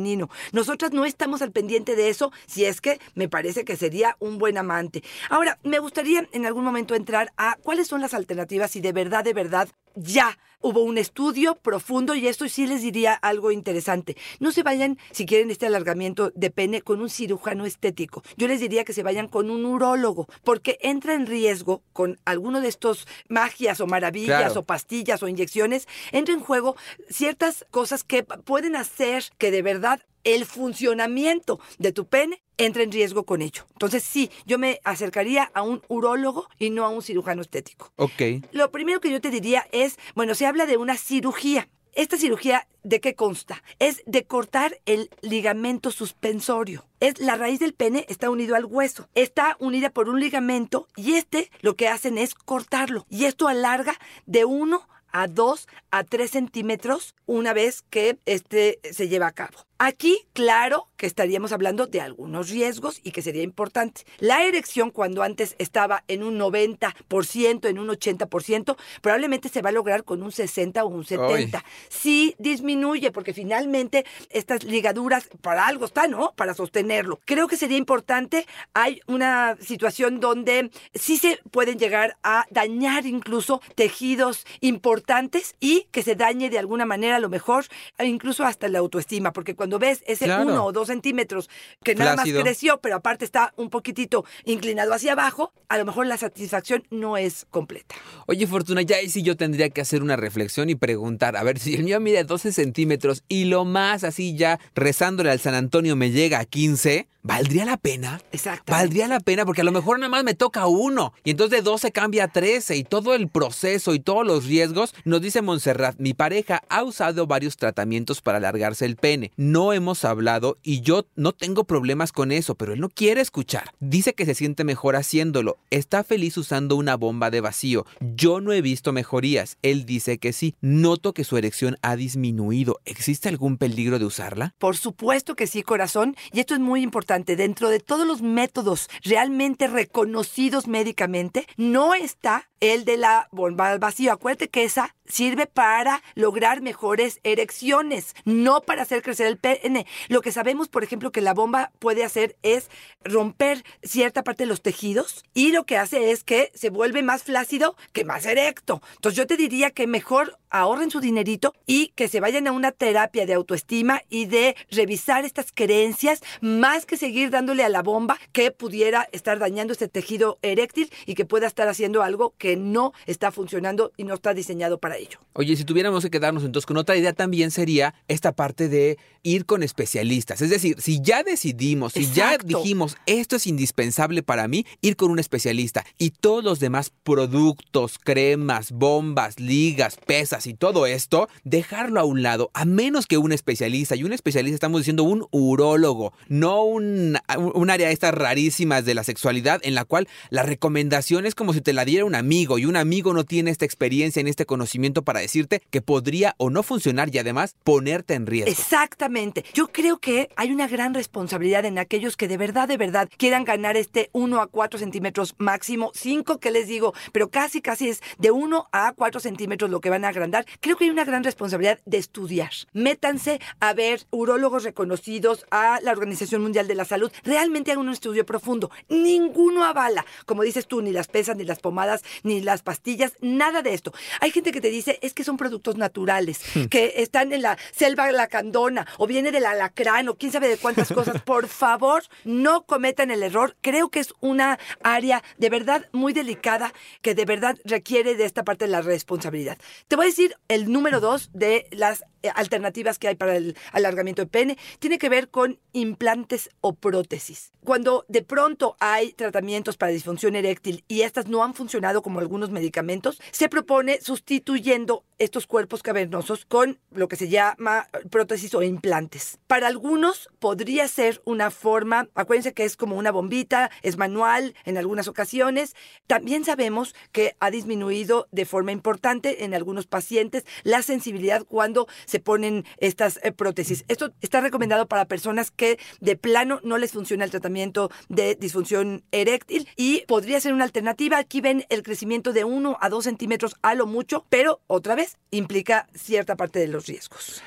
Nosotras 0.51 0.92
no 0.92 1.06
estamos 1.06 1.42
al 1.42 1.51
pendiente 1.51 1.96
de 1.96 2.10
eso, 2.10 2.32
si 2.46 2.66
es 2.66 2.82
que 2.82 3.00
me 3.16 3.27
parece 3.27 3.66
que 3.66 3.75
sería 3.75 4.16
un 4.20 4.38
buen 4.38 4.58
amante. 4.58 5.04
Ahora, 5.30 5.58
me 5.63 5.80
gustaría 5.80 6.27
en 6.32 6.46
algún 6.46 6.63
momento 6.63 6.96
entrar 6.96 7.32
a 7.38 7.58
cuáles 7.62 7.88
son 7.88 8.01
las 8.01 8.13
alternativas 8.13 8.72
si 8.72 8.82
de 8.82 8.92
verdad, 8.92 9.24
de 9.24 9.34
verdad, 9.34 9.70
ya 9.98 10.38
hubo 10.60 10.82
un 10.82 10.98
estudio 10.98 11.56
profundo 11.56 12.16
y 12.16 12.27
esto 12.27 12.48
sí 12.50 12.66
les 12.66 12.82
diría 12.82 13.13
algo 13.13 13.51
interesante. 13.51 14.18
No 14.39 14.51
se 14.51 14.63
vayan, 14.63 14.98
si 15.12 15.25
quieren 15.25 15.51
este 15.51 15.66
alargamiento 15.68 16.32
de 16.36 16.50
pene, 16.50 16.82
con 16.82 17.00
un 17.01 17.10
cirujano 17.10 17.66
estético. 17.66 18.24
Yo 18.38 18.48
les 18.48 18.60
diría 18.60 18.84
que 18.84 18.94
se 18.94 19.04
vayan 19.04 19.27
con 19.27 19.50
un 19.50 19.66
urólogo, 19.66 20.27
porque 20.44 20.77
entra 20.82 21.13
en 21.13 21.27
riesgo 21.27 21.84
con 21.94 22.20
alguno 22.25 22.60
de 22.62 22.70
estos 22.70 23.08
magias 23.30 23.80
o 23.82 23.88
maravillas 23.88 24.27
Claro. 24.46 24.60
o 24.62 24.63
pastillas 24.66 25.22
o 25.24 25.27
inyecciones, 25.27 25.88
entra 26.12 26.34
en 26.34 26.39
juego 26.39 26.75
ciertas 27.10 27.66
cosas 27.72 28.04
que 28.04 28.24
pueden 28.24 28.75
hacer 28.75 29.24
que 29.38 29.51
de 29.51 29.62
verdad 29.62 30.01
el 30.27 30.46
funcionamiento 30.46 31.60
de 31.77 31.93
tu 31.93 32.05
pene 32.05 32.43
entra 32.57 32.84
en 32.84 32.91
riesgo 32.91 33.24
con 33.24 33.41
ello. 33.41 33.65
Entonces 33.72 34.03
sí, 34.03 34.29
yo 34.46 34.60
me 34.60 34.81
acercaría 34.84 35.50
a 35.53 35.62
un 35.62 35.81
urólogo 35.88 36.50
y 36.60 36.69
no 36.69 36.84
a 36.84 36.89
un 36.89 37.01
cirujano 37.01 37.41
estético. 37.41 37.93
Ok. 37.96 38.43
Lo 38.51 38.69
primero 38.69 39.00
que 39.00 39.10
yo 39.10 39.22
te 39.22 39.29
diría 39.29 39.65
es, 39.72 39.98
bueno, 40.15 40.36
se 40.36 40.46
habla 40.46 40.65
de 40.65 40.75
una 40.75 40.98
cirugía. 40.98 41.69
Esta 41.93 42.17
cirugía, 42.17 42.67
¿de 42.84 43.00
qué 43.00 43.15
consta? 43.15 43.63
Es 43.79 44.03
de 44.05 44.25
cortar 44.25 44.79
el 44.86 45.10
ligamento 45.22 45.91
suspensorio. 45.91 46.86
Es 47.00 47.19
la 47.19 47.38
raíz 47.38 47.60
del 47.60 47.74
pene 47.74 48.05
está 48.10 48.29
unido 48.29 48.55
al 48.55 48.65
hueso. 48.65 49.07
Está 49.15 49.55
unida 49.60 49.91
por 49.91 50.10
un 50.10 50.19
ligamento 50.19 50.89
y 50.98 51.13
este 51.13 51.50
lo 51.62 51.77
que 51.77 51.88
hacen 51.88 52.17
es 52.17 52.36
cortarlo. 52.36 53.05
Y 53.10 53.25
esto 53.25 53.48
alarga 53.48 53.98
de 54.25 54.43
1 54.43 54.88
a 55.12 55.27
2 55.27 55.67
a 55.91 56.03
3 56.03 56.29
centímetros 56.29 57.15
una 57.25 57.53
vez 57.53 57.84
que 57.89 58.19
este 58.25 58.79
se 58.91 59.07
lleva 59.07 59.27
a 59.27 59.31
cabo. 59.31 59.57
Aquí, 59.79 60.25
claro 60.34 60.88
que 60.98 61.05
estaríamos 61.05 61.51
hablando 61.51 61.86
de 61.86 62.01
algunos 62.01 62.50
riesgos 62.50 63.00
y 63.03 63.12
que 63.12 63.22
sería 63.22 63.43
importante. 63.43 64.05
La 64.17 64.43
erección, 64.43 64.89
cuando 64.89 65.22
antes 65.22 65.55
estaba 65.60 66.03
en 66.07 66.24
un 66.24 66.39
90%, 66.39 67.69
en 67.69 67.77
un 67.77 67.89
80%, 67.89 68.75
probablemente 69.01 69.50
se 69.50 69.62
va 69.62 69.69
a 69.69 69.74
lograr 69.74 70.03
con 70.03 70.24
un 70.24 70.31
60 70.31 70.84
o 70.84 70.88
un 70.88 71.05
70. 71.05 71.63
Sí 71.89 72.34
disminuye, 72.39 73.12
porque 73.12 73.36
finalmente 73.36 74.05
estas 74.31 74.63
ligaduras 74.63 75.29
para 75.41 75.67
algo 75.67 75.86
están, 75.86 76.10
¿no? 76.10 76.34
Para 76.36 76.55
sostenerlo. 76.55 77.19
Creo 77.25 77.48
que 77.48 77.57
sería 77.57 77.77
importante. 77.77 78.48
Hay 78.74 79.01
una 79.05 79.57
situación 79.62 80.19
donde 80.19 80.72
sí 80.96 81.17
se 81.17 81.39
pueden 81.51 81.77
llegar 81.77 82.17
a 82.24 82.48
dañar 82.50 83.05
incluso 83.05 83.62
tejidos 83.75 84.46
importantes 84.62 85.55
y 85.60 85.88
que 85.91 86.01
se 86.01 86.15
dañe 86.15 86.50
de 86.50 86.57
alguna 86.57 86.86
manera, 86.86 87.17
a 87.17 87.19
lo 87.19 87.29
mejor, 87.29 87.65
e 88.00 88.05
incluso 88.05 88.43
hasta 88.43 88.67
la 88.69 88.79
autoestima, 88.79 89.34
porque 89.34 89.55
cuando 89.55 89.66
ves 89.79 90.03
ese 90.07 90.25
Claro. 90.25 90.43
uno 90.50 90.65
o 90.65 90.71
dos 90.71 90.88
centímetros 90.88 91.50
que 91.83 91.95
nada 91.95 92.15
más 92.15 92.27
creció, 92.27 92.79
pero 92.81 92.95
aparte 92.95 93.25
está 93.25 93.53
un 93.57 93.69
poquitito 93.69 94.25
inclinado 94.45 94.93
hacia 94.93 95.13
abajo, 95.13 95.51
a 95.69 95.77
lo 95.77 95.86
mejor 95.86 96.07
la 96.07 96.17
satisfacción 96.17 96.83
no 96.89 97.17
es 97.17 97.45
completa. 97.51 97.95
Oye, 98.25 98.47
Fortuna, 98.47 98.81
ya 98.81 98.97
ahí 98.97 99.09
sí 99.09 99.21
yo 99.21 99.36
tendría 99.38 99.69
que 99.69 99.81
hacer 99.81 100.01
una 100.01 100.15
reflexión 100.15 100.69
y 100.69 100.75
preguntar, 100.75 101.36
a 101.38 101.43
ver, 101.43 101.59
si 101.59 101.75
el 101.75 101.83
mío 101.83 102.00
mide 102.00 102.24
12 102.24 102.51
centímetros 102.51 103.24
y 103.27 103.45
lo 103.45 103.65
más 103.65 104.03
así 104.03 104.36
ya 104.36 104.59
rezándole 104.75 105.31
al 105.31 105.39
San 105.39 105.53
Antonio 105.55 105.95
me 105.95 106.12
llega 106.12 106.39
a 106.39 106.45
15, 106.45 107.07
¿valdría 107.24 107.65
la 107.65 107.77
pena? 107.77 108.21
Exacto. 108.31 108.71
Valdría 108.71 109.07
la 109.07 109.19
pena 109.19 109.45
porque 109.45 109.62
a 109.62 109.65
lo 109.65 109.71
mejor 109.71 110.00
nada 110.00 110.09
más 110.09 110.24
me 110.24 110.33
toca 110.33 110.67
uno 110.67 111.13
y 111.24 111.31
entonces 111.31 111.57
de 111.59 111.63
12 111.63 111.91
cambia 111.91 112.25
a 112.25 112.27
13 112.27 112.75
y 112.77 112.83
todo 112.83 113.15
el 113.15 113.27
proceso 113.29 113.93
y 113.93 114.00
todos 114.00 114.25
los 114.25 114.45
riesgos. 114.45 114.93
Nos 115.03 115.21
dice 115.21 115.41
Montserrat, 115.41 115.95
mi 116.00 116.13
pareja 116.13 116.62
ha 116.69 116.83
usado 116.83 117.27
varios 117.27 117.57
tratamientos 117.57 118.21
para 118.21 118.38
alargarse 118.38 118.86
el 118.86 118.95
pene. 118.95 119.31
No 119.36 119.56
hemos 119.73 120.05
hablado 120.05 120.57
y 120.63 120.81
yo 120.81 121.05
no 121.15 121.33
tengo 121.33 121.63
problemas 121.63 122.11
con 122.11 122.31
eso, 122.31 122.55
pero 122.55 122.73
él 122.73 122.79
no 122.79 122.89
quiere 122.89 123.21
escuchar. 123.21 123.71
Dice 123.79 124.13
que 124.13 124.25
se 124.25 124.35
siente 124.35 124.63
mejor 124.63 124.95
haciéndolo. 124.95 125.57
Está 125.69 126.03
feliz 126.03 126.37
usando 126.37 126.75
una 126.75 126.95
bomba 126.95 127.29
de 127.31 127.41
vacío. 127.41 127.85
Yo 127.99 128.41
no 128.41 128.53
he 128.53 128.61
visto 128.61 128.93
mejorías. 128.93 129.57
Él 129.61 129.85
dice 129.85 130.17
que 130.17 130.33
sí. 130.33 130.55
Noto 130.61 131.13
que 131.13 131.23
su 131.23 131.37
erección 131.37 131.77
ha 131.81 131.95
disminuido. 131.95 132.79
¿Existe 132.85 133.29
algún 133.29 133.57
peligro 133.57 133.99
de 133.99 134.05
usarla? 134.05 134.53
Por 134.57 134.77
supuesto 134.77 135.35
que 135.35 135.47
sí, 135.47 135.63
corazón. 135.63 136.15
Y 136.31 136.39
esto 136.39 136.53
es 136.53 136.59
muy 136.59 136.81
importante. 136.81 137.35
Dentro 137.35 137.69
de 137.69 137.79
todos 137.79 138.05
los 138.05 138.21
métodos 138.21 138.89
realmente 139.03 139.67
reconocidos 139.67 140.67
médicamente, 140.67 141.47
no 141.57 141.95
está 141.95 142.49
el 142.59 142.85
de 142.85 142.97
la 142.97 143.27
bomba 143.31 143.69
al 143.69 143.79
vacío. 143.79 144.11
Acuérdate 144.11 144.49
que 144.49 144.63
esa 144.63 144.95
sirve 145.07 145.47
para 145.47 146.01
lograr 146.15 146.61
mejores 146.61 147.19
erecciones, 147.23 148.15
no 148.25 148.61
para 148.61 148.83
hacer 148.83 149.01
crecer 149.01 149.27
el 149.27 149.37
pene. 149.37 149.85
Lo 150.07 150.21
que 150.21 150.31
sabemos, 150.31 150.67
por 150.67 150.83
ejemplo, 150.83 151.11
que 151.11 151.21
la 151.21 151.33
bomba 151.33 151.71
puede 151.79 152.03
hacer 152.03 152.35
es 152.43 152.69
romper 153.03 153.63
cierta 153.83 154.23
parte 154.23 154.43
de 154.43 154.47
los 154.47 154.61
tejidos 154.61 155.23
y 155.33 155.51
lo 155.51 155.65
que 155.65 155.77
hace 155.77 156.11
es 156.11 156.23
que 156.23 156.51
se 156.53 156.69
vuelve 156.69 157.03
más 157.03 157.23
flácido 157.23 157.75
que 157.93 158.05
más 158.05 158.25
erecto. 158.25 158.81
Entonces 158.95 159.17
yo 159.17 159.27
te 159.27 159.37
diría 159.37 159.71
que 159.71 159.87
mejor 159.87 160.37
ahorren 160.49 160.91
su 160.91 160.99
dinerito 160.99 161.53
y 161.65 161.89
que 161.89 162.07
se 162.07 162.19
vayan 162.19 162.47
a 162.47 162.51
una 162.51 162.71
terapia 162.71 163.25
de 163.25 163.33
autoestima 163.33 164.01
y 164.09 164.25
de 164.25 164.55
revisar 164.71 165.25
estas 165.25 165.51
creencias 165.51 166.21
más 166.41 166.85
que 166.85 166.97
seguir 166.97 167.29
dándole 167.29 167.63
a 167.63 167.69
la 167.69 167.83
bomba 167.83 168.17
que 168.31 168.51
pudiera 168.51 169.07
estar 169.11 169.39
dañando 169.39 169.73
este 169.73 169.87
tejido 169.87 170.39
eréctil 170.41 170.91
y 171.05 171.15
que 171.15 171.25
pueda 171.25 171.47
estar 171.47 171.67
haciendo 171.67 172.03
algo 172.03 172.33
que 172.37 172.55
no 172.55 172.93
está 173.05 173.31
funcionando 173.31 173.91
y 173.97 174.03
no 174.03 174.13
está 174.13 174.33
diseñado 174.33 174.79
para 174.79 174.97
ello. 174.98 175.20
Oye, 175.34 175.56
si 175.56 175.66
tuviéramos 175.66 176.04
que 176.04 176.10
quedarnos 176.10 176.44
entonces 176.44 176.66
con 176.66 176.77
otra 176.77 176.98
idea 176.98 177.13
también 177.13 177.51
sería 177.51 177.94
esta 178.08 178.32
parte 178.32 178.70
de 178.70 178.98
ir 179.22 179.46
con 179.46 179.62
especialistas. 179.62 180.42
Es 180.42 180.50
decir, 180.50 180.82
si 180.82 181.00
ya 181.00 181.22
decidimos, 181.22 181.94
si 181.94 182.06
ya 182.12 182.34
Exacto. 182.34 182.58
dijimos 182.58 182.98
esto 183.06 183.36
es 183.36 183.46
indispensable 183.46 184.24
para 184.24 184.48
mí, 184.48 184.66
ir 184.82 184.96
con 184.96 185.12
un 185.12 185.20
especialista 185.20 185.86
y 186.00 186.10
todos 186.10 186.44
los 186.44 186.60
demás 186.60 186.92
productos, 187.04 188.00
cremas, 188.00 188.72
bombas, 188.72 189.39
ligas, 189.39 189.98
pesas 189.98 190.48
y 190.48 190.56
todo 190.56 190.88
esto, 190.88 191.30
dejarlo 191.44 192.00
a 192.00 192.04
un 192.04 192.24
lado, 192.24 192.50
a 192.56 192.66
menos 192.66 193.06
que 193.06 193.20
un 193.20 193.32
especialista. 193.32 193.96
Y 193.96 194.04
un 194.04 194.13
especialista 194.13 194.56
estamos 194.56 194.82
diciendo 194.82 195.04
un 195.04 195.27
urólogo, 195.30 196.13
no 196.30 196.63
un, 196.63 197.20
un 197.38 197.70
área 197.70 197.88
de 197.88 197.94
estas 197.94 198.13
rarísimas 198.13 198.86
de 198.86 198.96
la 198.96 199.04
sexualidad 199.04 199.60
en 199.63 199.75
la 199.75 199.86
cual 199.86 200.08
la 200.32 200.42
recomendación 200.42 201.27
es 201.27 201.36
como 201.36 201.54
si 201.54 201.62
te 201.62 201.74
la 201.74 201.86
diera 201.86 202.06
un 202.06 202.16
amigo 202.16 202.58
y 202.58 202.66
un 202.66 202.75
amigo 202.75 203.13
no 203.13 203.24
tiene 203.24 203.51
esta 203.51 203.66
experiencia 203.66 204.24
ni 204.24 204.32
este 204.32 204.48
conocimiento 204.48 204.87
para 204.94 205.20
decirte 205.20 205.62
que 205.70 205.82
podría 205.82 206.36
o 206.38 206.50
no 206.50 206.63
funcionar 206.63 207.13
y 207.13 207.20
además 207.20 207.56
ponerte 207.63 208.13
en 208.13 208.25
riesgo. 208.25 208.51
Exactamente. 208.51 209.44
Yo 209.53 209.67
creo 209.67 210.00
que 210.00 210.29
hay 210.36 210.51
una 210.51 210.67
gran 210.67 210.94
responsabilidad 210.94 211.65
en 211.65 211.79
aquellos 211.79 212.17
que 212.17 212.27
de 212.27 212.38
verdad, 212.38 212.67
de 212.67 212.77
verdad 212.77 213.10
quieran 213.17 213.44
ganar 213.44 213.77
este 213.77 214.10
1 214.13 214.41
a 214.41 214.48
4 214.48 214.79
centímetros 214.79 215.36
máximo, 215.38 215.91
5 215.94 216.39
que 216.39 216.51
les 216.51 216.67
digo, 216.67 216.94
pero 217.12 217.29
casi, 217.29 217.62
casi 217.62 217.89
es 217.89 218.01
de 218.17 218.32
1 218.32 218.67
a 218.72 218.94
4 218.94 219.20
centímetros 219.20 219.70
lo 219.70 219.82
que 219.82 219.89
van 219.89 220.06
a 220.06 220.10
agrandar 220.10 220.46
creo 220.60 220.77
que 220.77 220.86
hay 220.86 220.89
una 220.89 221.06
gran 221.06 221.24
responsabilidad 221.24 221.79
de 221.86 221.98
estudiar. 221.98 222.51
Métanse 222.74 223.39
a 223.60 223.74
ver 223.74 224.06
urólogos 224.12 224.63
reconocidos, 224.63 225.46
a 225.51 225.79
la 225.82 225.91
Organización 225.91 226.41
Mundial 226.41 226.67
de 226.67 226.75
la 226.75 226.86
Salud. 226.86 227.12
Realmente 227.24 227.72
hagan 227.72 227.88
un 227.88 227.94
estudio 227.94 228.25
profundo. 228.25 228.72
Ninguno 228.89 229.63
avala, 229.63 230.06
como 230.25 230.44
dices 230.44 230.67
tú, 230.67 230.82
ni 230.82 230.91
las 230.91 231.08
pesas, 231.08 231.38
ni 231.38 231.44
las 231.44 231.60
pomadas, 231.60 232.03
ni 232.24 232.41
las 232.41 232.62
pastillas, 232.62 233.13
nada 233.22 233.62
de 233.62 233.74
esto. 233.74 233.94
Hay 234.20 234.32
gente 234.32 234.51
que 234.51 234.62
te 234.62 234.70
dice, 234.70 234.76
es 235.01 235.13
que 235.13 235.24
son 235.24 235.38
productos 235.38 235.77
naturales, 235.77 236.41
que 236.69 236.96
están 236.98 237.34
en 237.34 237.41
la 237.41 237.57
selva 237.72 238.12
lacandona, 238.12 238.88
o 238.98 239.07
viene 239.07 239.31
del 239.31 239.46
alacrán, 239.46 240.10
o 240.10 240.15
quién 240.15 240.31
sabe 240.31 240.48
de 240.48 240.57
cuántas 240.57 240.91
cosas. 240.91 241.22
Por 241.25 241.48
favor, 241.48 242.03
no 242.24 242.65
cometan 242.65 243.12
el 243.12 243.24
error. 243.24 243.55
Creo 243.62 243.89
que 243.89 244.00
es 244.00 244.13
una 244.19 244.60
área 244.84 245.24
de 245.38 245.50
verdad 245.50 245.88
muy 245.91 246.13
delicada 246.13 246.74
que 247.01 247.15
de 247.15 247.25
verdad 247.25 247.57
requiere 247.63 248.15
de 248.15 248.25
esta 248.25 248.43
parte 248.43 248.65
de 248.65 248.72
la 248.72 248.81
responsabilidad. 248.81 249.57
Te 249.88 249.96
voy 249.96 250.05
a 250.05 250.10
decir 250.10 250.36
el 250.48 250.72
número 250.72 251.00
dos 251.00 251.29
de 251.34 251.67
las 251.72 252.03
alternativas 252.36 253.00
que 253.00 253.07
hay 253.07 253.15
para 253.15 253.36
el 253.36 253.55
alargamiento 253.71 254.21
de 254.21 254.27
pene. 254.27 254.57
Tiene 254.79 254.97
que 254.97 255.09
ver 255.09 255.29
con 255.29 255.59
implantes 255.74 256.50
o 256.62 256.74
prótesis. 256.74 257.51
Cuando 257.63 258.05
de 258.07 258.21
pronto 258.21 258.75
hay 258.79 259.13
tratamientos 259.13 259.77
para 259.77 259.91
disfunción 259.91 260.36
eréctil 260.36 260.83
y 260.88 261.01
estas 261.01 261.27
no 261.27 261.43
han 261.43 261.53
funcionado 261.53 262.01
como 262.01 262.19
algunos 262.19 262.50
medicamentos, 262.50 263.21
se 263.31 263.50
propone 263.50 264.00
sustituyendo 264.01 265.03
estos 265.19 265.47
cuerpos 265.47 265.83
cavernosos 265.83 266.45
con 266.45 266.79
lo 266.91 267.07
que 267.07 267.15
se 267.15 267.29
llama 267.29 267.89
prótesis 268.09 268.53
o 268.53 268.62
implantes. 268.63 269.39
Para 269.47 269.67
algunos 269.67 270.29
podría 270.39 270.88
ser 270.88 271.21
una 271.25 271.51
forma, 271.51 272.07
acuérdense 272.15 272.53
que 272.53 272.63
es 272.63 272.77
como 272.77 272.95
una 272.95 273.12
bombita, 273.12 273.71
es 273.81 273.97
manual 273.97 274.55
en 274.65 274.77
algunas 274.77 275.07
ocasiones. 275.07 275.75
También 276.05 276.45
sabemos 276.45 276.95
que 277.12 277.36
ha 277.39 277.51
disminuido 277.51 278.27
de 278.31 278.45
forma 278.45 278.71
importante 278.71 279.43
en 279.43 279.53
algunos 279.53 279.88
pacientes 279.88 280.45
la 280.63 280.81
sensibilidad 280.81 281.45
cuando 281.45 281.88
se 282.07 282.19
ponen 282.19 282.65
estas 282.77 283.19
eh, 283.21 283.31
prótesis. 283.31 283.85
Esto 283.87 284.11
está 284.21 284.41
recomendado 284.41 284.87
para 284.87 285.05
personas 285.05 285.51
que 285.51 285.77
de 285.99 286.15
plano 286.15 286.59
no 286.63 286.79
les 286.79 286.93
funciona 286.93 287.23
el 287.23 287.31
tratamiento 287.31 287.91
de 288.09 288.35
disfunción 288.35 289.03
eréctil 289.11 289.67
y 289.75 290.03
podría 290.07 290.39
ser 290.39 290.53
una 290.53 290.63
alternativa. 290.63 291.19
Aquí 291.19 291.41
ven 291.41 291.65
el 291.69 291.83
crecimiento 291.83 292.33
de 292.33 292.45
1 292.45 292.77
a 292.81 292.89
2 292.89 293.03
centímetros 293.03 293.55
a 293.61 293.75
lo 293.75 293.85
mucho, 293.85 294.25
pero 294.29 294.61
otra 294.67 294.95
vez 294.95 295.17
implica 295.29 295.87
cierta 295.93 296.35
parte 296.35 296.59
de 296.59 296.67
los 296.67 296.87
riesgos. 296.87 297.43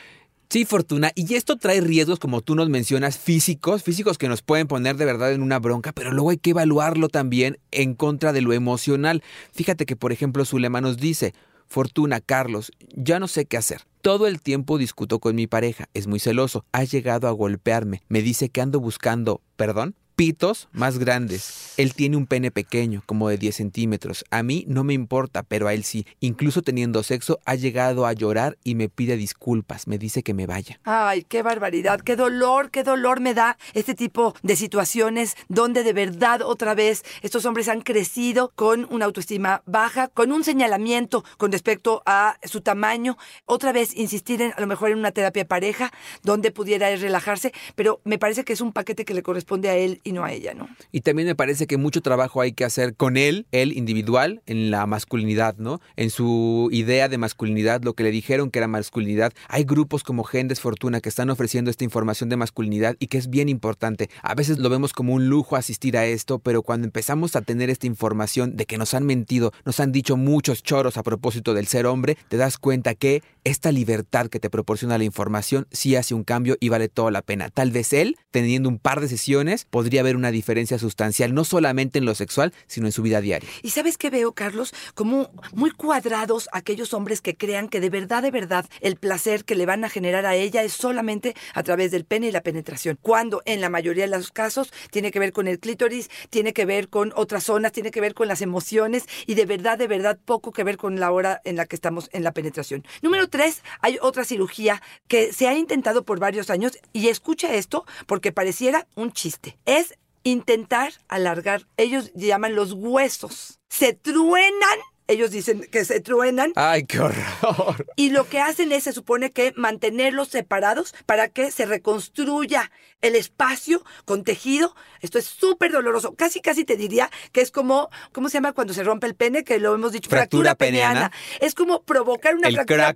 Sí, 0.52 0.64
Fortuna, 0.64 1.12
y 1.14 1.34
esto 1.34 1.58
trae 1.58 1.80
riesgos, 1.80 2.18
como 2.18 2.40
tú 2.40 2.56
nos 2.56 2.68
mencionas, 2.68 3.16
físicos, 3.16 3.84
físicos 3.84 4.18
que 4.18 4.26
nos 4.26 4.42
pueden 4.42 4.66
poner 4.66 4.96
de 4.96 5.04
verdad 5.04 5.32
en 5.32 5.42
una 5.42 5.60
bronca, 5.60 5.92
pero 5.92 6.10
luego 6.10 6.30
hay 6.30 6.38
que 6.38 6.50
evaluarlo 6.50 7.08
también 7.08 7.60
en 7.70 7.94
contra 7.94 8.32
de 8.32 8.40
lo 8.40 8.52
emocional. 8.52 9.22
Fíjate 9.52 9.86
que, 9.86 9.94
por 9.94 10.10
ejemplo, 10.10 10.44
Zulema 10.44 10.80
nos 10.80 10.96
dice, 10.96 11.34
Fortuna, 11.70 12.20
Carlos, 12.20 12.72
ya 12.96 13.20
no 13.20 13.28
sé 13.28 13.46
qué 13.46 13.56
hacer. 13.56 13.82
Todo 14.02 14.26
el 14.26 14.40
tiempo 14.40 14.76
discuto 14.76 15.20
con 15.20 15.36
mi 15.36 15.46
pareja, 15.46 15.88
es 15.94 16.08
muy 16.08 16.18
celoso, 16.18 16.64
ha 16.72 16.82
llegado 16.82 17.28
a 17.28 17.30
golpearme, 17.30 18.02
me 18.08 18.22
dice 18.22 18.48
que 18.48 18.60
ando 18.60 18.80
buscando, 18.80 19.40
perdón, 19.54 19.94
pitos 20.20 20.68
más 20.72 20.98
grandes. 20.98 21.72
Él 21.78 21.94
tiene 21.94 22.18
un 22.18 22.26
pene 22.26 22.50
pequeño, 22.50 23.02
como 23.06 23.30
de 23.30 23.38
10 23.38 23.56
centímetros. 23.56 24.26
A 24.30 24.42
mí 24.42 24.66
no 24.68 24.84
me 24.84 24.92
importa, 24.92 25.42
pero 25.42 25.66
a 25.66 25.72
él 25.72 25.82
sí. 25.82 26.06
Incluso 26.20 26.60
teniendo 26.60 27.02
sexo, 27.02 27.38
ha 27.46 27.54
llegado 27.54 28.04
a 28.04 28.12
llorar 28.12 28.58
y 28.62 28.74
me 28.74 28.90
pide 28.90 29.16
disculpas. 29.16 29.86
Me 29.86 29.96
dice 29.96 30.22
que 30.22 30.34
me 30.34 30.44
vaya. 30.44 30.78
Ay, 30.84 31.24
qué 31.26 31.42
barbaridad, 31.42 32.02
qué 32.02 32.16
dolor, 32.16 32.70
qué 32.70 32.84
dolor 32.84 33.20
me 33.20 33.32
da 33.32 33.56
este 33.72 33.94
tipo 33.94 34.34
de 34.42 34.56
situaciones 34.56 35.38
donde 35.48 35.84
de 35.84 35.94
verdad 35.94 36.42
otra 36.42 36.74
vez 36.74 37.02
estos 37.22 37.46
hombres 37.46 37.68
han 37.68 37.80
crecido 37.80 38.52
con 38.54 38.86
una 38.90 39.06
autoestima 39.06 39.62
baja, 39.64 40.08
con 40.08 40.32
un 40.32 40.44
señalamiento 40.44 41.24
con 41.38 41.50
respecto 41.50 42.02
a 42.04 42.36
su 42.42 42.60
tamaño. 42.60 43.16
Otra 43.46 43.72
vez 43.72 43.96
insistir 43.96 44.42
en 44.42 44.52
a 44.54 44.60
lo 44.60 44.66
mejor 44.66 44.90
en 44.90 44.98
una 44.98 45.12
terapia 45.12 45.46
pareja 45.46 45.90
donde 46.22 46.50
pudiera 46.50 46.94
relajarse, 46.94 47.54
pero 47.74 48.02
me 48.04 48.18
parece 48.18 48.44
que 48.44 48.52
es 48.52 48.60
un 48.60 48.74
paquete 48.74 49.06
que 49.06 49.14
le 49.14 49.22
corresponde 49.22 49.70
a 49.70 49.76
él 49.76 49.98
y 50.10 50.18
a 50.18 50.32
ella, 50.32 50.54
¿no? 50.54 50.68
Y 50.92 51.00
también 51.00 51.28
me 51.28 51.34
parece 51.34 51.66
que 51.66 51.76
mucho 51.76 52.00
trabajo 52.00 52.40
hay 52.40 52.52
que 52.52 52.64
hacer 52.64 52.94
con 52.94 53.16
él, 53.16 53.46
él 53.52 53.72
individual, 53.76 54.42
en 54.46 54.70
la 54.70 54.86
masculinidad, 54.86 55.56
¿no? 55.56 55.80
En 55.96 56.10
su 56.10 56.68
idea 56.72 57.08
de 57.08 57.18
masculinidad, 57.18 57.82
lo 57.82 57.94
que 57.94 58.02
le 58.02 58.10
dijeron 58.10 58.50
que 58.50 58.58
era 58.58 58.68
masculinidad. 58.68 59.32
Hay 59.48 59.64
grupos 59.64 60.02
como 60.02 60.24
Gendes 60.24 60.60
Fortuna 60.60 61.00
que 61.00 61.08
están 61.08 61.30
ofreciendo 61.30 61.70
esta 61.70 61.84
información 61.84 62.28
de 62.28 62.36
masculinidad 62.36 62.96
y 62.98 63.06
que 63.06 63.18
es 63.18 63.30
bien 63.30 63.48
importante. 63.48 64.10
A 64.22 64.34
veces 64.34 64.58
lo 64.58 64.68
vemos 64.68 64.92
como 64.92 65.14
un 65.14 65.28
lujo 65.28 65.56
asistir 65.56 65.96
a 65.96 66.06
esto, 66.06 66.38
pero 66.38 66.62
cuando 66.62 66.86
empezamos 66.86 67.36
a 67.36 67.42
tener 67.42 67.70
esta 67.70 67.86
información 67.86 68.56
de 68.56 68.66
que 68.66 68.78
nos 68.78 68.94
han 68.94 69.06
mentido, 69.06 69.52
nos 69.64 69.80
han 69.80 69.92
dicho 69.92 70.16
muchos 70.16 70.62
choros 70.62 70.96
a 70.96 71.02
propósito 71.02 71.54
del 71.54 71.66
ser 71.66 71.86
hombre, 71.86 72.16
te 72.28 72.36
das 72.36 72.58
cuenta 72.58 72.94
que 72.94 73.22
esta 73.44 73.72
libertad 73.72 74.28
que 74.28 74.40
te 74.40 74.50
proporciona 74.50 74.98
la 74.98 75.04
información 75.04 75.66
sí 75.70 75.96
hace 75.96 76.14
un 76.14 76.24
cambio 76.24 76.56
y 76.60 76.68
vale 76.68 76.88
toda 76.88 77.10
la 77.10 77.22
pena. 77.22 77.48
Tal 77.50 77.70
vez 77.70 77.92
él, 77.92 78.16
teniendo 78.30 78.68
un 78.68 78.78
par 78.78 79.00
de 79.00 79.08
sesiones, 79.08 79.66
podría 79.70 79.99
haber 80.00 80.16
una 80.16 80.30
diferencia 80.30 80.78
sustancial, 80.78 81.34
no 81.34 81.44
solamente 81.44 81.98
en 81.98 82.04
lo 82.04 82.14
sexual, 82.14 82.52
sino 82.66 82.86
en 82.86 82.92
su 82.92 83.02
vida 83.02 83.20
diaria. 83.20 83.48
¿Y 83.62 83.70
sabes 83.70 83.98
qué 83.98 84.10
veo, 84.10 84.32
Carlos? 84.32 84.74
Como 84.94 85.30
muy 85.52 85.70
cuadrados 85.70 86.48
aquellos 86.52 86.94
hombres 86.94 87.20
que 87.20 87.36
crean 87.36 87.68
que 87.68 87.80
de 87.80 87.90
verdad, 87.90 88.22
de 88.22 88.30
verdad, 88.30 88.66
el 88.80 88.96
placer 88.96 89.44
que 89.44 89.54
le 89.54 89.66
van 89.66 89.84
a 89.84 89.88
generar 89.88 90.26
a 90.26 90.34
ella 90.34 90.62
es 90.62 90.72
solamente 90.72 91.34
a 91.54 91.62
través 91.62 91.90
del 91.90 92.04
pene 92.04 92.28
y 92.28 92.32
la 92.32 92.42
penetración. 92.42 92.98
Cuando 93.00 93.42
en 93.44 93.60
la 93.60 93.68
mayoría 93.68 94.04
de 94.04 94.16
los 94.16 94.30
casos 94.30 94.72
tiene 94.90 95.10
que 95.10 95.18
ver 95.18 95.32
con 95.32 95.46
el 95.46 95.58
clítoris, 95.58 96.10
tiene 96.30 96.52
que 96.52 96.64
ver 96.64 96.88
con 96.88 97.12
otras 97.16 97.44
zonas, 97.44 97.72
tiene 97.72 97.90
que 97.90 98.00
ver 98.00 98.14
con 98.14 98.28
las 98.28 98.42
emociones 98.42 99.06
y 99.26 99.34
de 99.34 99.46
verdad, 99.46 99.78
de 99.78 99.86
verdad, 99.86 100.18
poco 100.24 100.52
que 100.52 100.64
ver 100.64 100.76
con 100.76 101.00
la 101.00 101.10
hora 101.10 101.40
en 101.44 101.56
la 101.56 101.66
que 101.66 101.76
estamos 101.76 102.08
en 102.12 102.24
la 102.24 102.32
penetración. 102.32 102.84
Número 103.02 103.28
tres, 103.28 103.62
hay 103.80 103.98
otra 104.00 104.24
cirugía 104.24 104.82
que 105.08 105.32
se 105.32 105.48
ha 105.48 105.54
intentado 105.54 106.04
por 106.04 106.18
varios 106.18 106.50
años 106.50 106.78
y 106.92 107.08
escucha 107.08 107.54
esto 107.54 107.84
porque 108.06 108.32
pareciera 108.32 108.86
un 108.94 109.12
chiste. 109.12 109.56
Es 109.66 109.89
intentar 110.22 110.92
alargar, 111.08 111.66
ellos 111.76 112.12
llaman 112.14 112.54
los 112.54 112.72
huesos. 112.72 113.60
Se 113.68 113.92
truenan 113.92 114.78
ellos 115.10 115.32
dicen 115.32 115.66
que 115.72 115.84
se 115.84 116.00
truenan. 116.00 116.52
¡Ay, 116.54 116.84
qué 116.84 117.00
horror! 117.00 117.84
Y 117.96 118.10
lo 118.10 118.28
que 118.28 118.38
hacen 118.38 118.70
es, 118.70 118.84
se 118.84 118.92
supone 118.92 119.32
que 119.32 119.52
mantenerlos 119.56 120.28
separados 120.28 120.94
para 121.04 121.28
que 121.28 121.50
se 121.50 121.66
reconstruya 121.66 122.70
el 123.00 123.16
espacio 123.16 123.82
con 124.04 124.22
tejido. 124.22 124.74
Esto 125.00 125.18
es 125.18 125.24
súper 125.24 125.72
doloroso. 125.72 126.14
Casi, 126.14 126.40
casi 126.40 126.64
te 126.64 126.76
diría 126.76 127.10
que 127.32 127.40
es 127.40 127.50
como, 127.50 127.90
¿cómo 128.12 128.28
se 128.28 128.34
llama 128.34 128.52
cuando 128.52 128.72
se 128.72 128.84
rompe 128.84 129.08
el 129.08 129.16
pene? 129.16 129.42
Que 129.42 129.58
lo 129.58 129.74
hemos 129.74 129.90
dicho, 129.90 130.08
fractura, 130.08 130.54
peneana. 130.54 131.10
Es 131.40 131.56
como 131.56 131.82
provocar 131.82 132.36
una 132.36 132.48
fractura 132.48 132.94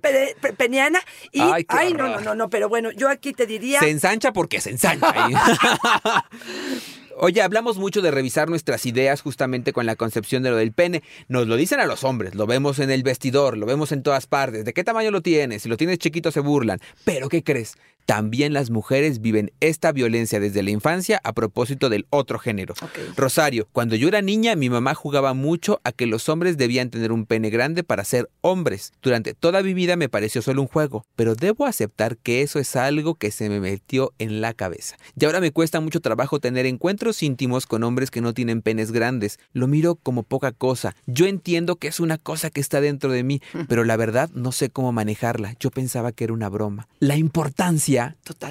peneana 0.57 1.01
y, 1.33 1.41
ay, 1.67 1.93
no, 1.93 2.07
no, 2.07 2.21
no, 2.21 2.33
no, 2.33 2.49
pero 2.49 2.69
bueno, 2.69 2.91
yo 2.91 3.09
aquí 3.09 3.33
te 3.33 3.45
diría... 3.45 3.81
Se 3.81 3.89
ensancha 3.89 4.31
porque 4.31 4.61
se 4.61 4.69
ensancha. 4.69 5.13
Oye, 7.17 7.41
hablamos 7.41 7.77
mucho 7.77 8.01
de 8.01 8.11
revisar 8.11 8.49
nuestras 8.49 8.85
ideas 8.85 9.21
justamente 9.21 9.71
con 9.71 9.85
la 9.85 9.95
concepción 9.95 10.43
de 10.43 10.49
lo 10.49 10.57
del 10.57 10.73
pene. 10.73 11.01
Nos 11.29 11.47
lo 11.47 11.55
dicen 11.55 11.79
a 11.79 11.85
los 11.85 12.03
hombres, 12.03 12.35
lo 12.35 12.45
vemos 12.45 12.79
en 12.79 12.91
el 12.91 13.03
vestidor, 13.03 13.57
lo 13.57 13.65
vemos 13.65 13.93
en 13.93 14.03
todas 14.03 14.27
partes. 14.27 14.65
¿De 14.65 14.73
qué 14.73 14.83
tamaño 14.83 15.11
lo 15.11 15.21
tienes? 15.21 15.61
Si 15.61 15.69
lo 15.69 15.77
tienes 15.77 15.97
chiquito 15.97 16.29
se 16.31 16.41
burlan. 16.41 16.81
Pero 17.05 17.29
¿qué 17.29 17.41
crees? 17.41 17.77
También 18.05 18.53
las 18.53 18.69
mujeres 18.69 19.19
viven 19.19 19.51
esta 19.61 19.91
violencia 19.91 20.39
desde 20.39 20.61
la 20.61 20.69
infancia 20.69 21.19
a 21.23 21.33
propósito 21.33 21.89
del 21.89 22.05
otro 22.11 22.37
género. 22.37 22.75
Rosario, 23.17 23.67
cuando 23.71 23.95
yo 23.95 24.07
era 24.07 24.21
niña, 24.21 24.55
mi 24.55 24.69
mamá 24.69 24.93
jugaba 24.93 25.33
mucho 25.33 25.81
a 25.83 25.91
que 25.91 26.05
los 26.05 26.29
hombres 26.29 26.57
debían 26.57 26.91
tener 26.91 27.11
un 27.11 27.25
pene 27.25 27.49
grande 27.49 27.83
para 27.83 28.03
ser 28.03 28.29
hombres. 28.41 28.93
Durante 29.01 29.33
toda 29.33 29.63
mi 29.63 29.73
vida 29.73 29.95
me 29.95 30.07
pareció 30.07 30.43
solo 30.43 30.61
un 30.61 30.67
juego, 30.67 31.05
pero 31.15 31.33
debo 31.33 31.65
aceptar 31.65 32.17
que 32.17 32.43
eso 32.43 32.59
es 32.59 32.75
algo 32.75 33.15
que 33.15 33.31
se 33.31 33.49
me 33.49 33.59
metió 33.59 34.13
en 34.19 34.39
la 34.39 34.53
cabeza. 34.53 34.97
Y 35.19 35.25
ahora 35.25 35.41
me 35.41 35.51
cuesta 35.51 35.79
mucho 35.79 35.99
trabajo 35.99 36.39
tener 36.39 36.67
encuentros 36.67 37.23
íntimos 37.23 37.65
con 37.65 37.83
hombres 37.83 38.11
que 38.11 38.21
no 38.21 38.33
tienen 38.33 38.61
penes 38.61 38.91
grandes. 38.91 39.39
Lo 39.53 39.67
miro 39.67 39.95
como 39.95 40.21
poca 40.21 40.51
cosa. 40.51 40.95
Yo 41.07 41.25
entiendo 41.25 41.77
que 41.77 41.87
es 41.87 41.99
una 41.99 42.19
cosa 42.19 42.51
que 42.51 42.61
está 42.61 42.81
dentro 42.81 43.11
de 43.11 43.23
mí, 43.23 43.41
pero 43.67 43.83
la 43.83 43.97
verdad 43.97 44.29
no 44.35 44.51
sé 44.51 44.69
cómo 44.69 44.91
manejarla. 44.91 45.55
Yo 45.59 45.71
pensaba 45.71 46.11
que 46.11 46.25
era 46.25 46.33
una 46.33 46.49
broma. 46.49 46.87
La 46.99 47.17
importancia 47.17 47.94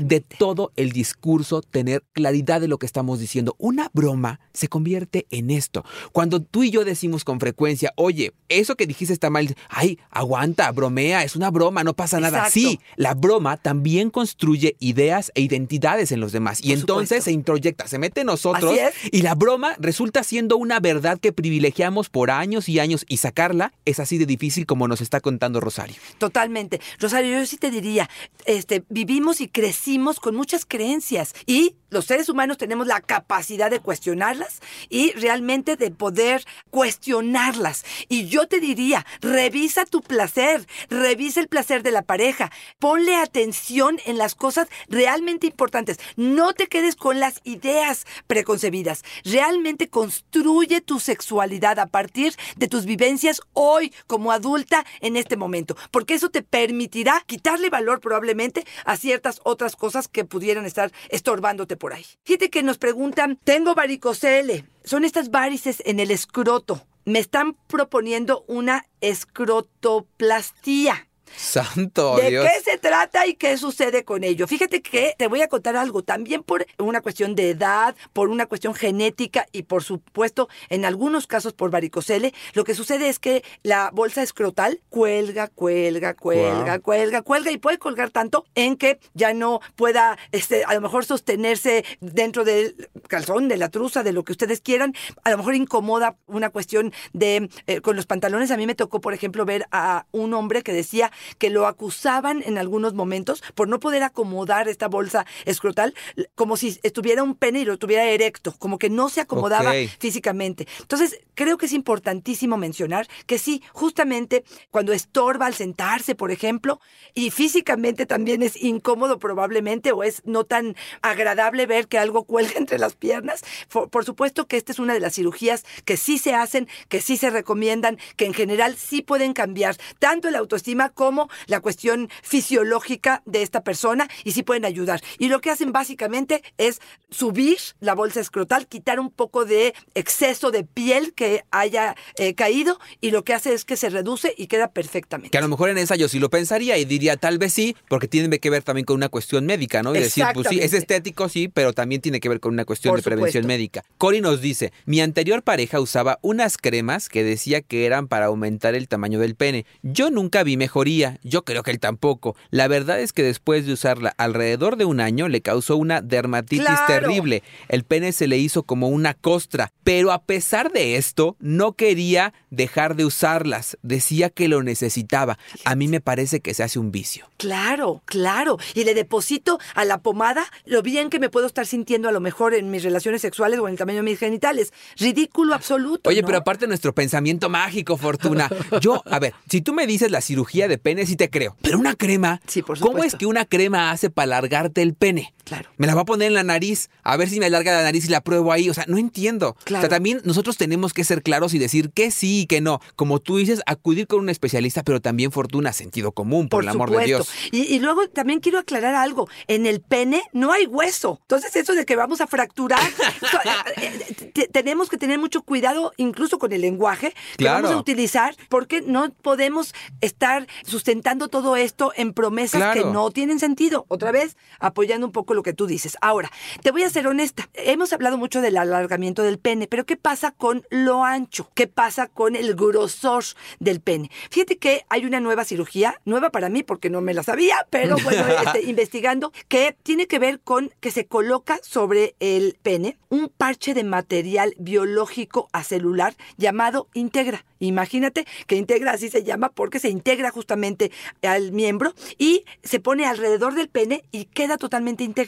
de 0.00 0.20
todo 0.20 0.72
el 0.76 0.92
discurso, 0.92 1.62
tener 1.62 2.02
claridad 2.12 2.60
de 2.60 2.68
lo 2.68 2.78
que 2.78 2.86
estamos 2.86 3.20
diciendo. 3.20 3.54
Una 3.58 3.90
broma 3.92 4.40
se 4.52 4.68
convierte 4.68 5.26
en 5.30 5.50
esto. 5.50 5.84
Cuando 6.12 6.40
tú 6.40 6.62
y 6.62 6.70
yo 6.70 6.84
decimos 6.84 7.24
con 7.24 7.40
frecuencia, 7.40 7.92
oye, 7.96 8.32
eso 8.48 8.76
que 8.76 8.86
dijiste 8.86 9.12
está 9.12 9.30
mal, 9.30 9.54
ay, 9.68 9.98
aguanta, 10.10 10.70
bromea, 10.72 11.24
es 11.24 11.36
una 11.36 11.50
broma, 11.50 11.84
no 11.84 11.94
pasa 11.94 12.20
nada. 12.20 12.48
Sí, 12.50 12.80
la 12.96 13.14
broma 13.14 13.56
también 13.56 14.10
construye 14.10 14.76
ideas 14.80 15.32
e 15.34 15.40
identidades 15.40 16.12
en 16.12 16.20
los 16.20 16.32
demás 16.32 16.62
y 16.62 16.72
entonces 16.72 17.24
se 17.24 17.32
introyecta, 17.32 17.86
se 17.88 17.98
mete 17.98 18.20
en 18.20 18.26
nosotros 18.26 18.74
y 19.10 19.22
la 19.22 19.34
broma 19.34 19.74
resulta 19.78 20.22
siendo 20.22 20.56
una 20.56 20.80
verdad 20.80 21.18
que 21.18 21.32
privilegiamos 21.32 22.08
por 22.08 22.30
años 22.30 22.68
y 22.68 22.78
años 22.78 23.04
y 23.08 23.18
sacarla 23.18 23.72
es 23.84 24.00
así 24.00 24.18
de 24.18 24.26
difícil 24.26 24.66
como 24.66 24.88
nos 24.88 25.00
está 25.00 25.20
contando 25.20 25.60
Rosario. 25.60 25.96
Totalmente. 26.18 26.80
Rosario, 26.98 27.38
yo 27.38 27.46
sí 27.46 27.56
te 27.56 27.70
diría, 27.70 28.08
este, 28.46 28.84
vivimos 28.88 29.33
y 29.40 29.48
crecimos 29.48 30.20
con 30.20 30.34
muchas 30.34 30.64
creencias. 30.64 31.34
Y 31.46 31.76
los 31.94 32.06
seres 32.06 32.28
humanos 32.28 32.58
tenemos 32.58 32.88
la 32.88 33.00
capacidad 33.00 33.70
de 33.70 33.78
cuestionarlas 33.78 34.60
y 34.88 35.12
realmente 35.12 35.76
de 35.76 35.92
poder 35.92 36.44
cuestionarlas. 36.70 37.84
Y 38.08 38.26
yo 38.26 38.48
te 38.48 38.58
diría, 38.58 39.06
revisa 39.20 39.86
tu 39.86 40.02
placer, 40.02 40.66
revisa 40.90 41.38
el 41.38 41.46
placer 41.46 41.84
de 41.84 41.92
la 41.92 42.02
pareja, 42.02 42.50
ponle 42.80 43.14
atención 43.14 44.00
en 44.06 44.18
las 44.18 44.34
cosas 44.34 44.66
realmente 44.88 45.46
importantes. 45.46 45.98
No 46.16 46.52
te 46.52 46.66
quedes 46.66 46.96
con 46.96 47.20
las 47.20 47.40
ideas 47.44 48.06
preconcebidas. 48.26 49.04
Realmente 49.24 49.88
construye 49.88 50.80
tu 50.80 50.98
sexualidad 50.98 51.78
a 51.78 51.86
partir 51.86 52.34
de 52.56 52.66
tus 52.66 52.86
vivencias 52.86 53.40
hoy 53.52 53.94
como 54.08 54.32
adulta 54.32 54.84
en 55.00 55.16
este 55.16 55.36
momento, 55.36 55.76
porque 55.92 56.14
eso 56.14 56.28
te 56.28 56.42
permitirá 56.42 57.22
quitarle 57.26 57.70
valor 57.70 58.00
probablemente 58.00 58.66
a 58.84 58.96
ciertas 58.96 59.40
otras 59.44 59.76
cosas 59.76 60.08
que 60.08 60.24
pudieran 60.24 60.66
estar 60.66 60.90
estorbándote 61.08 61.76
por 61.84 61.92
ahí. 61.92 62.06
Fíjate 62.24 62.48
que 62.48 62.62
nos 62.62 62.78
preguntan, 62.78 63.38
tengo 63.44 63.74
varicocele, 63.74 64.64
son 64.84 65.04
estas 65.04 65.30
varices 65.30 65.82
en 65.84 66.00
el 66.00 66.10
escroto. 66.10 66.86
Me 67.04 67.18
están 67.18 67.58
proponiendo 67.66 68.46
una 68.48 68.86
escrotoplastía. 69.02 71.06
Santo 71.36 72.16
¿De 72.16 72.30
Dios. 72.30 72.46
qué 72.46 72.70
se 72.70 72.78
trata 72.78 73.26
y 73.26 73.34
qué 73.34 73.56
sucede 73.56 74.04
con 74.04 74.24
ello? 74.24 74.46
Fíjate 74.46 74.82
que 74.82 75.14
te 75.18 75.26
voy 75.28 75.42
a 75.42 75.48
contar 75.48 75.76
algo, 75.76 76.02
también 76.02 76.42
por 76.42 76.66
una 76.78 77.00
cuestión 77.00 77.34
de 77.34 77.50
edad, 77.50 77.94
por 78.12 78.28
una 78.28 78.46
cuestión 78.46 78.74
genética 78.74 79.46
y 79.52 79.62
por 79.62 79.82
supuesto 79.82 80.48
en 80.68 80.84
algunos 80.84 81.26
casos 81.26 81.52
por 81.52 81.70
varicocele, 81.70 82.32
lo 82.54 82.64
que 82.64 82.74
sucede 82.74 83.08
es 83.08 83.18
que 83.18 83.42
la 83.62 83.90
bolsa 83.92 84.22
escrotal 84.22 84.80
cuelga, 84.88 85.48
cuelga, 85.48 86.14
cuelga, 86.14 86.74
Wow. 86.74 86.82
cuelga, 86.82 87.22
cuelga 87.22 87.50
y 87.50 87.58
puede 87.58 87.78
colgar 87.78 88.10
tanto 88.10 88.44
en 88.54 88.76
que 88.76 88.98
ya 89.14 89.32
no 89.34 89.60
pueda 89.76 90.18
este, 90.32 90.64
a 90.64 90.74
lo 90.74 90.80
mejor 90.80 91.04
sostenerse 91.04 91.84
dentro 92.00 92.44
del 92.44 92.88
calzón, 93.08 93.48
de 93.48 93.56
la 93.56 93.68
truza, 93.68 94.02
de 94.02 94.12
lo 94.12 94.24
que 94.24 94.32
ustedes 94.32 94.60
quieran, 94.60 94.94
a 95.24 95.30
lo 95.30 95.38
mejor 95.38 95.54
incomoda 95.54 96.16
una 96.26 96.50
cuestión 96.50 96.92
de 97.12 97.48
eh, 97.66 97.80
con 97.80 97.96
los 97.96 98.06
pantalones. 98.06 98.50
A 98.50 98.56
mí 98.56 98.66
me 98.66 98.74
tocó, 98.74 99.00
por 99.00 99.14
ejemplo, 99.14 99.44
ver 99.44 99.66
a 99.70 100.06
un 100.12 100.34
hombre 100.34 100.62
que 100.62 100.72
decía 100.72 101.10
que 101.38 101.50
lo 101.50 101.66
acusaban 101.66 102.42
en 102.44 102.58
algunos 102.58 102.94
momentos 102.94 103.42
por 103.54 103.68
no 103.68 103.80
poder 103.80 104.02
acomodar 104.02 104.68
esta 104.68 104.88
bolsa 104.88 105.26
escrotal, 105.44 105.94
como 106.34 106.56
si 106.56 106.78
estuviera 106.82 107.22
un 107.22 107.34
pene 107.34 107.60
y 107.60 107.64
lo 107.64 107.78
tuviera 107.78 108.04
erecto, 108.04 108.54
como 108.58 108.78
que 108.78 108.90
no 108.90 109.08
se 109.08 109.20
acomodaba 109.20 109.70
Ok. 109.70 109.90
físicamente. 109.98 110.66
Entonces, 110.80 111.20
creo 111.34 111.58
que 111.58 111.66
es 111.66 111.72
importantísimo 111.72 112.56
mencionar 112.56 113.06
que 113.26 113.38
sí, 113.38 113.62
justamente 113.72 114.44
cuando 114.70 114.92
estorba 114.92 115.46
al 115.46 115.54
sentarse, 115.54 116.14
por 116.14 116.30
ejemplo, 116.30 116.80
y 117.14 117.30
físicamente 117.30 118.06
también 118.06 118.42
es 118.42 118.60
incómodo 118.62 119.18
probablemente 119.18 119.92
o 119.92 120.02
es 120.02 120.22
no 120.24 120.44
tan 120.44 120.76
agradable 121.02 121.66
ver 121.66 121.88
que 121.88 121.98
algo 121.98 122.24
cuelga 122.24 122.52
entre 122.56 122.78
las 122.78 122.94
piernas. 122.94 123.42
Por, 123.70 123.88
por 123.90 124.04
supuesto 124.04 124.46
que 124.46 124.56
esta 124.56 124.72
es 124.72 124.78
una 124.78 124.94
de 124.94 125.00
las 125.00 125.14
cirugías 125.14 125.64
que 125.84 125.96
sí 125.96 126.18
se 126.18 126.34
hacen, 126.34 126.68
que 126.88 127.00
sí 127.00 127.16
se 127.16 127.30
recomiendan, 127.30 127.98
que 128.16 128.26
en 128.26 128.34
general 128.34 128.76
sí 128.76 129.02
pueden 129.02 129.32
cambiar 129.32 129.76
tanto 129.98 130.30
la 130.30 130.38
autoestima 130.38 130.88
como 130.90 131.03
la 131.46 131.60
cuestión 131.60 132.08
fisiológica 132.22 133.22
de 133.26 133.42
esta 133.42 133.62
persona 133.64 134.08
y 134.24 134.32
sí 134.32 134.42
pueden 134.42 134.64
ayudar. 134.64 135.00
Y 135.18 135.28
lo 135.28 135.40
que 135.40 135.50
hacen 135.50 135.72
básicamente 135.72 136.42
es 136.58 136.80
subir 137.10 137.58
la 137.80 137.94
bolsa 137.94 138.20
escrotal, 138.20 138.66
quitar 138.66 139.00
un 139.00 139.10
poco 139.10 139.44
de 139.44 139.74
exceso 139.94 140.50
de 140.50 140.64
piel 140.64 141.14
que 141.14 141.44
haya 141.50 141.94
eh, 142.16 142.34
caído 142.34 142.78
y 143.00 143.10
lo 143.10 143.24
que 143.24 143.34
hace 143.34 143.54
es 143.54 143.64
que 143.64 143.76
se 143.76 143.88
reduce 143.90 144.34
y 144.36 144.46
queda 144.46 144.72
perfectamente. 144.72 145.30
Que 145.30 145.38
a 145.38 145.40
lo 145.40 145.48
mejor 145.48 145.70
en 145.70 145.78
esa 145.78 145.96
yo 145.96 146.08
sí 146.08 146.18
lo 146.18 146.30
pensaría 146.30 146.76
y 146.78 146.84
diría 146.84 147.16
tal 147.16 147.38
vez 147.38 147.52
sí, 147.52 147.76
porque 147.88 148.08
tiene 148.08 148.38
que 148.38 148.50
ver 148.50 148.62
también 148.62 148.84
con 148.84 148.96
una 148.96 149.08
cuestión 149.08 149.46
médica, 149.46 149.82
¿no? 149.82 149.94
Y 149.94 150.00
decir, 150.00 150.24
pues 150.34 150.48
sí, 150.48 150.60
es 150.60 150.72
estético, 150.72 151.28
sí, 151.28 151.48
pero 151.48 151.72
también 151.72 152.00
tiene 152.00 152.20
que 152.20 152.28
ver 152.28 152.40
con 152.40 152.52
una 152.52 152.64
cuestión 152.64 152.92
Por 152.92 153.00
de 153.00 153.04
prevención 153.04 153.42
supuesto. 153.42 153.48
médica. 153.48 153.84
Cory 153.98 154.20
nos 154.20 154.40
dice, 154.40 154.72
mi 154.86 155.00
anterior 155.00 155.42
pareja 155.42 155.80
usaba 155.80 156.18
unas 156.22 156.58
cremas 156.58 157.08
que 157.08 157.24
decía 157.24 157.60
que 157.60 157.86
eran 157.86 158.08
para 158.08 158.26
aumentar 158.26 158.74
el 158.74 158.88
tamaño 158.88 159.18
del 159.18 159.34
pene. 159.34 159.66
Yo 159.82 160.10
nunca 160.10 160.42
vi 160.42 160.56
mejoría, 160.56 160.74
yo 161.22 161.44
creo 161.44 161.62
que 161.62 161.70
él 161.70 161.80
tampoco. 161.80 162.36
La 162.50 162.68
verdad 162.68 163.00
es 163.00 163.12
que 163.12 163.22
después 163.22 163.66
de 163.66 163.72
usarla 163.72 164.14
alrededor 164.16 164.76
de 164.76 164.84
un 164.84 165.00
año 165.00 165.28
le 165.28 165.40
causó 165.40 165.76
una 165.76 166.00
dermatitis 166.00 166.66
¡Claro! 166.66 166.86
terrible. 166.86 167.42
El 167.68 167.84
pene 167.84 168.12
se 168.12 168.26
le 168.26 168.38
hizo 168.38 168.62
como 168.62 168.88
una 168.88 169.14
costra, 169.14 169.72
pero 169.82 170.12
a 170.12 170.22
pesar 170.22 170.72
de 170.72 170.96
esto, 170.96 171.36
no 171.40 171.72
quería 171.72 172.32
dejar 172.50 172.96
de 172.96 173.04
usarlas. 173.04 173.76
Decía 173.82 174.30
que 174.30 174.48
lo 174.48 174.62
necesitaba. 174.62 175.38
A 175.64 175.74
mí 175.74 175.88
me 175.88 176.00
parece 176.00 176.40
que 176.40 176.54
se 176.54 176.62
hace 176.62 176.78
un 176.78 176.90
vicio. 176.90 177.28
Claro, 177.36 178.02
claro. 178.04 178.58
Y 178.74 178.84
le 178.84 178.94
deposito 178.94 179.58
a 179.74 179.84
la 179.84 179.98
pomada 179.98 180.46
lo 180.64 180.82
bien 180.82 181.10
que 181.10 181.18
me 181.18 181.30
puedo 181.30 181.46
estar 181.46 181.66
sintiendo 181.66 182.08
a 182.08 182.12
lo 182.12 182.20
mejor 182.20 182.54
en 182.54 182.70
mis 182.70 182.82
relaciones 182.82 183.22
sexuales 183.22 183.58
o 183.58 183.68
en 183.68 183.72
el 183.72 183.78
tamaño 183.78 183.98
de 183.98 184.02
mis 184.02 184.18
genitales. 184.18 184.72
Ridículo 184.96 185.54
absoluto. 185.54 186.10
Oye, 186.10 186.22
¿no? 186.22 186.26
pero 186.26 186.38
aparte 186.38 186.66
nuestro 186.66 186.94
pensamiento 186.94 187.48
mágico, 187.48 187.96
Fortuna. 187.96 188.48
Yo, 188.80 189.02
a 189.10 189.18
ver, 189.18 189.34
si 189.48 189.60
tú 189.60 189.72
me 189.72 189.86
dices 189.86 190.10
la 190.10 190.20
cirugía 190.20 190.68
de 190.68 190.78
pene, 190.84 191.06
sí 191.06 191.16
te 191.16 191.30
creo. 191.30 191.56
Pero 191.62 191.78
una 191.80 191.96
crema, 191.96 192.40
Sí, 192.46 192.62
por 192.62 192.78
¿cómo 192.78 193.02
es 193.02 193.16
que 193.16 193.26
una 193.26 193.44
crema 193.46 193.90
hace 193.90 194.10
para 194.10 194.26
alargarte 194.36 194.82
el 194.82 194.94
pene? 194.94 195.33
Claro. 195.44 195.70
Me 195.76 195.86
la 195.86 195.94
va 195.94 196.02
a 196.02 196.04
poner 196.04 196.28
en 196.28 196.34
la 196.34 196.42
nariz, 196.44 196.88
a 197.02 197.16
ver 197.16 197.28
si 197.28 197.38
me 197.38 197.46
alarga 197.46 197.72
la 197.72 197.82
nariz 197.82 198.06
y 198.06 198.08
la 198.08 198.20
pruebo 198.22 198.52
ahí. 198.52 198.70
O 198.70 198.74
sea, 198.74 198.84
no 198.88 198.98
entiendo. 198.98 199.56
Claro. 199.64 199.80
O 199.80 199.82
sea, 199.82 199.88
también 199.88 200.20
nosotros 200.24 200.56
tenemos 200.56 200.92
que 200.92 201.04
ser 201.04 201.22
claros 201.22 201.54
y 201.54 201.58
decir 201.58 201.90
que 201.90 202.10
sí 202.10 202.40
y 202.42 202.46
que 202.46 202.60
no. 202.60 202.80
Como 202.96 203.18
tú 203.20 203.36
dices, 203.36 203.60
acudir 203.66 204.06
con 204.06 204.20
un 204.20 204.28
especialista, 204.30 204.82
pero 204.82 205.00
también 205.00 205.32
Fortuna, 205.32 205.72
sentido 205.72 206.12
común, 206.12 206.48
por, 206.48 206.62
el 206.62 206.68
amor 206.70 206.90
de 206.90 207.04
Dios. 207.04 207.28
Y, 207.52 207.62
y 207.74 207.78
luego 207.80 208.08
también 208.08 208.40
quiero 208.40 208.58
aclarar 208.58 208.94
algo. 208.94 209.28
En 209.46 209.66
el 209.66 209.80
pene 209.80 210.22
no 210.32 210.52
hay 210.52 210.66
hueso. 210.66 211.18
Entonces 211.22 211.54
eso 211.56 211.74
de 211.74 211.84
que 211.84 211.96
vamos 211.96 212.20
a 212.20 212.26
fracturar, 212.26 212.80
eh, 213.76 214.06
eh, 214.08 214.30
te- 214.32 214.48
tenemos 214.48 214.88
que 214.88 214.96
tener 214.98 215.18
mucho 215.18 215.42
cuidado 215.42 215.92
incluso 215.96 216.38
con 216.38 216.52
el 216.52 216.60
lenguaje 216.62 217.10
que 217.36 217.44
Claro. 217.44 217.62
vamos 217.64 217.76
a 217.76 217.80
utilizar 217.80 218.34
porque 218.48 218.80
no 218.80 219.10
podemos 219.10 219.74
estar 220.00 220.46
sustentando 220.64 221.28
todo 221.28 221.56
esto 221.56 221.92
en 221.96 222.12
promesas 222.14 222.60
Claro. 222.60 222.82
que 222.84 222.90
no 222.90 223.10
tienen 223.10 223.38
sentido. 223.40 223.84
Otra 223.88 224.10
vez, 224.12 224.36
apoyando 224.60 225.06
un 225.06 225.12
poco 225.12 225.33
lo 225.34 225.42
que 225.42 225.52
tú 225.52 225.66
dices. 225.66 225.96
Ahora, 226.00 226.30
te 226.62 226.70
voy 226.70 226.82
a 226.82 226.90
ser 226.90 227.06
honesta. 227.06 227.48
Hemos 227.54 227.92
hablado 227.92 228.18
mucho 228.18 228.40
del 228.40 228.56
alargamiento 228.56 229.22
del 229.22 229.38
pene, 229.38 229.66
pero 229.66 229.84
¿qué 229.84 229.96
pasa 229.96 230.32
con 230.32 230.64
lo 230.70 231.04
ancho? 231.04 231.50
¿Qué 231.54 231.66
pasa 231.66 232.08
con 232.08 232.36
el 232.36 232.54
grosor 232.54 233.24
del 233.60 233.80
pene? 233.80 234.10
Fíjate 234.30 234.56
que 234.56 234.84
hay 234.88 235.04
una 235.04 235.20
nueva 235.20 235.44
cirugía, 235.44 236.00
nueva 236.04 236.30
para 236.30 236.48
mí 236.48 236.62
porque 236.62 236.90
no 236.90 237.00
me 237.00 237.14
la 237.14 237.22
sabía, 237.22 237.66
pero 237.70 237.96
bueno, 238.02 238.24
este, 238.46 238.62
investigando, 238.62 239.32
que 239.48 239.76
tiene 239.82 240.06
que 240.06 240.18
ver 240.18 240.40
con 240.40 240.72
que 240.80 240.90
se 240.90 241.06
coloca 241.06 241.58
sobre 241.62 242.14
el 242.20 242.56
pene 242.62 242.96
un 243.08 243.28
parche 243.28 243.74
de 243.74 243.84
material 243.84 244.54
biológico 244.58 245.48
acelular 245.52 246.14
llamado 246.36 246.88
Integra. 246.94 247.44
Imagínate 247.60 248.26
que 248.46 248.56
Integra 248.56 248.92
así 248.92 249.08
se 249.08 249.24
llama 249.24 249.50
porque 249.50 249.78
se 249.78 249.88
integra 249.88 250.30
justamente 250.30 250.90
al 251.22 251.52
miembro 251.52 251.94
y 252.18 252.44
se 252.62 252.80
pone 252.80 253.06
alrededor 253.06 253.54
del 253.54 253.68
pene 253.68 254.04
y 254.10 254.26
queda 254.26 254.56
totalmente 254.58 255.04
integrado. 255.04 255.23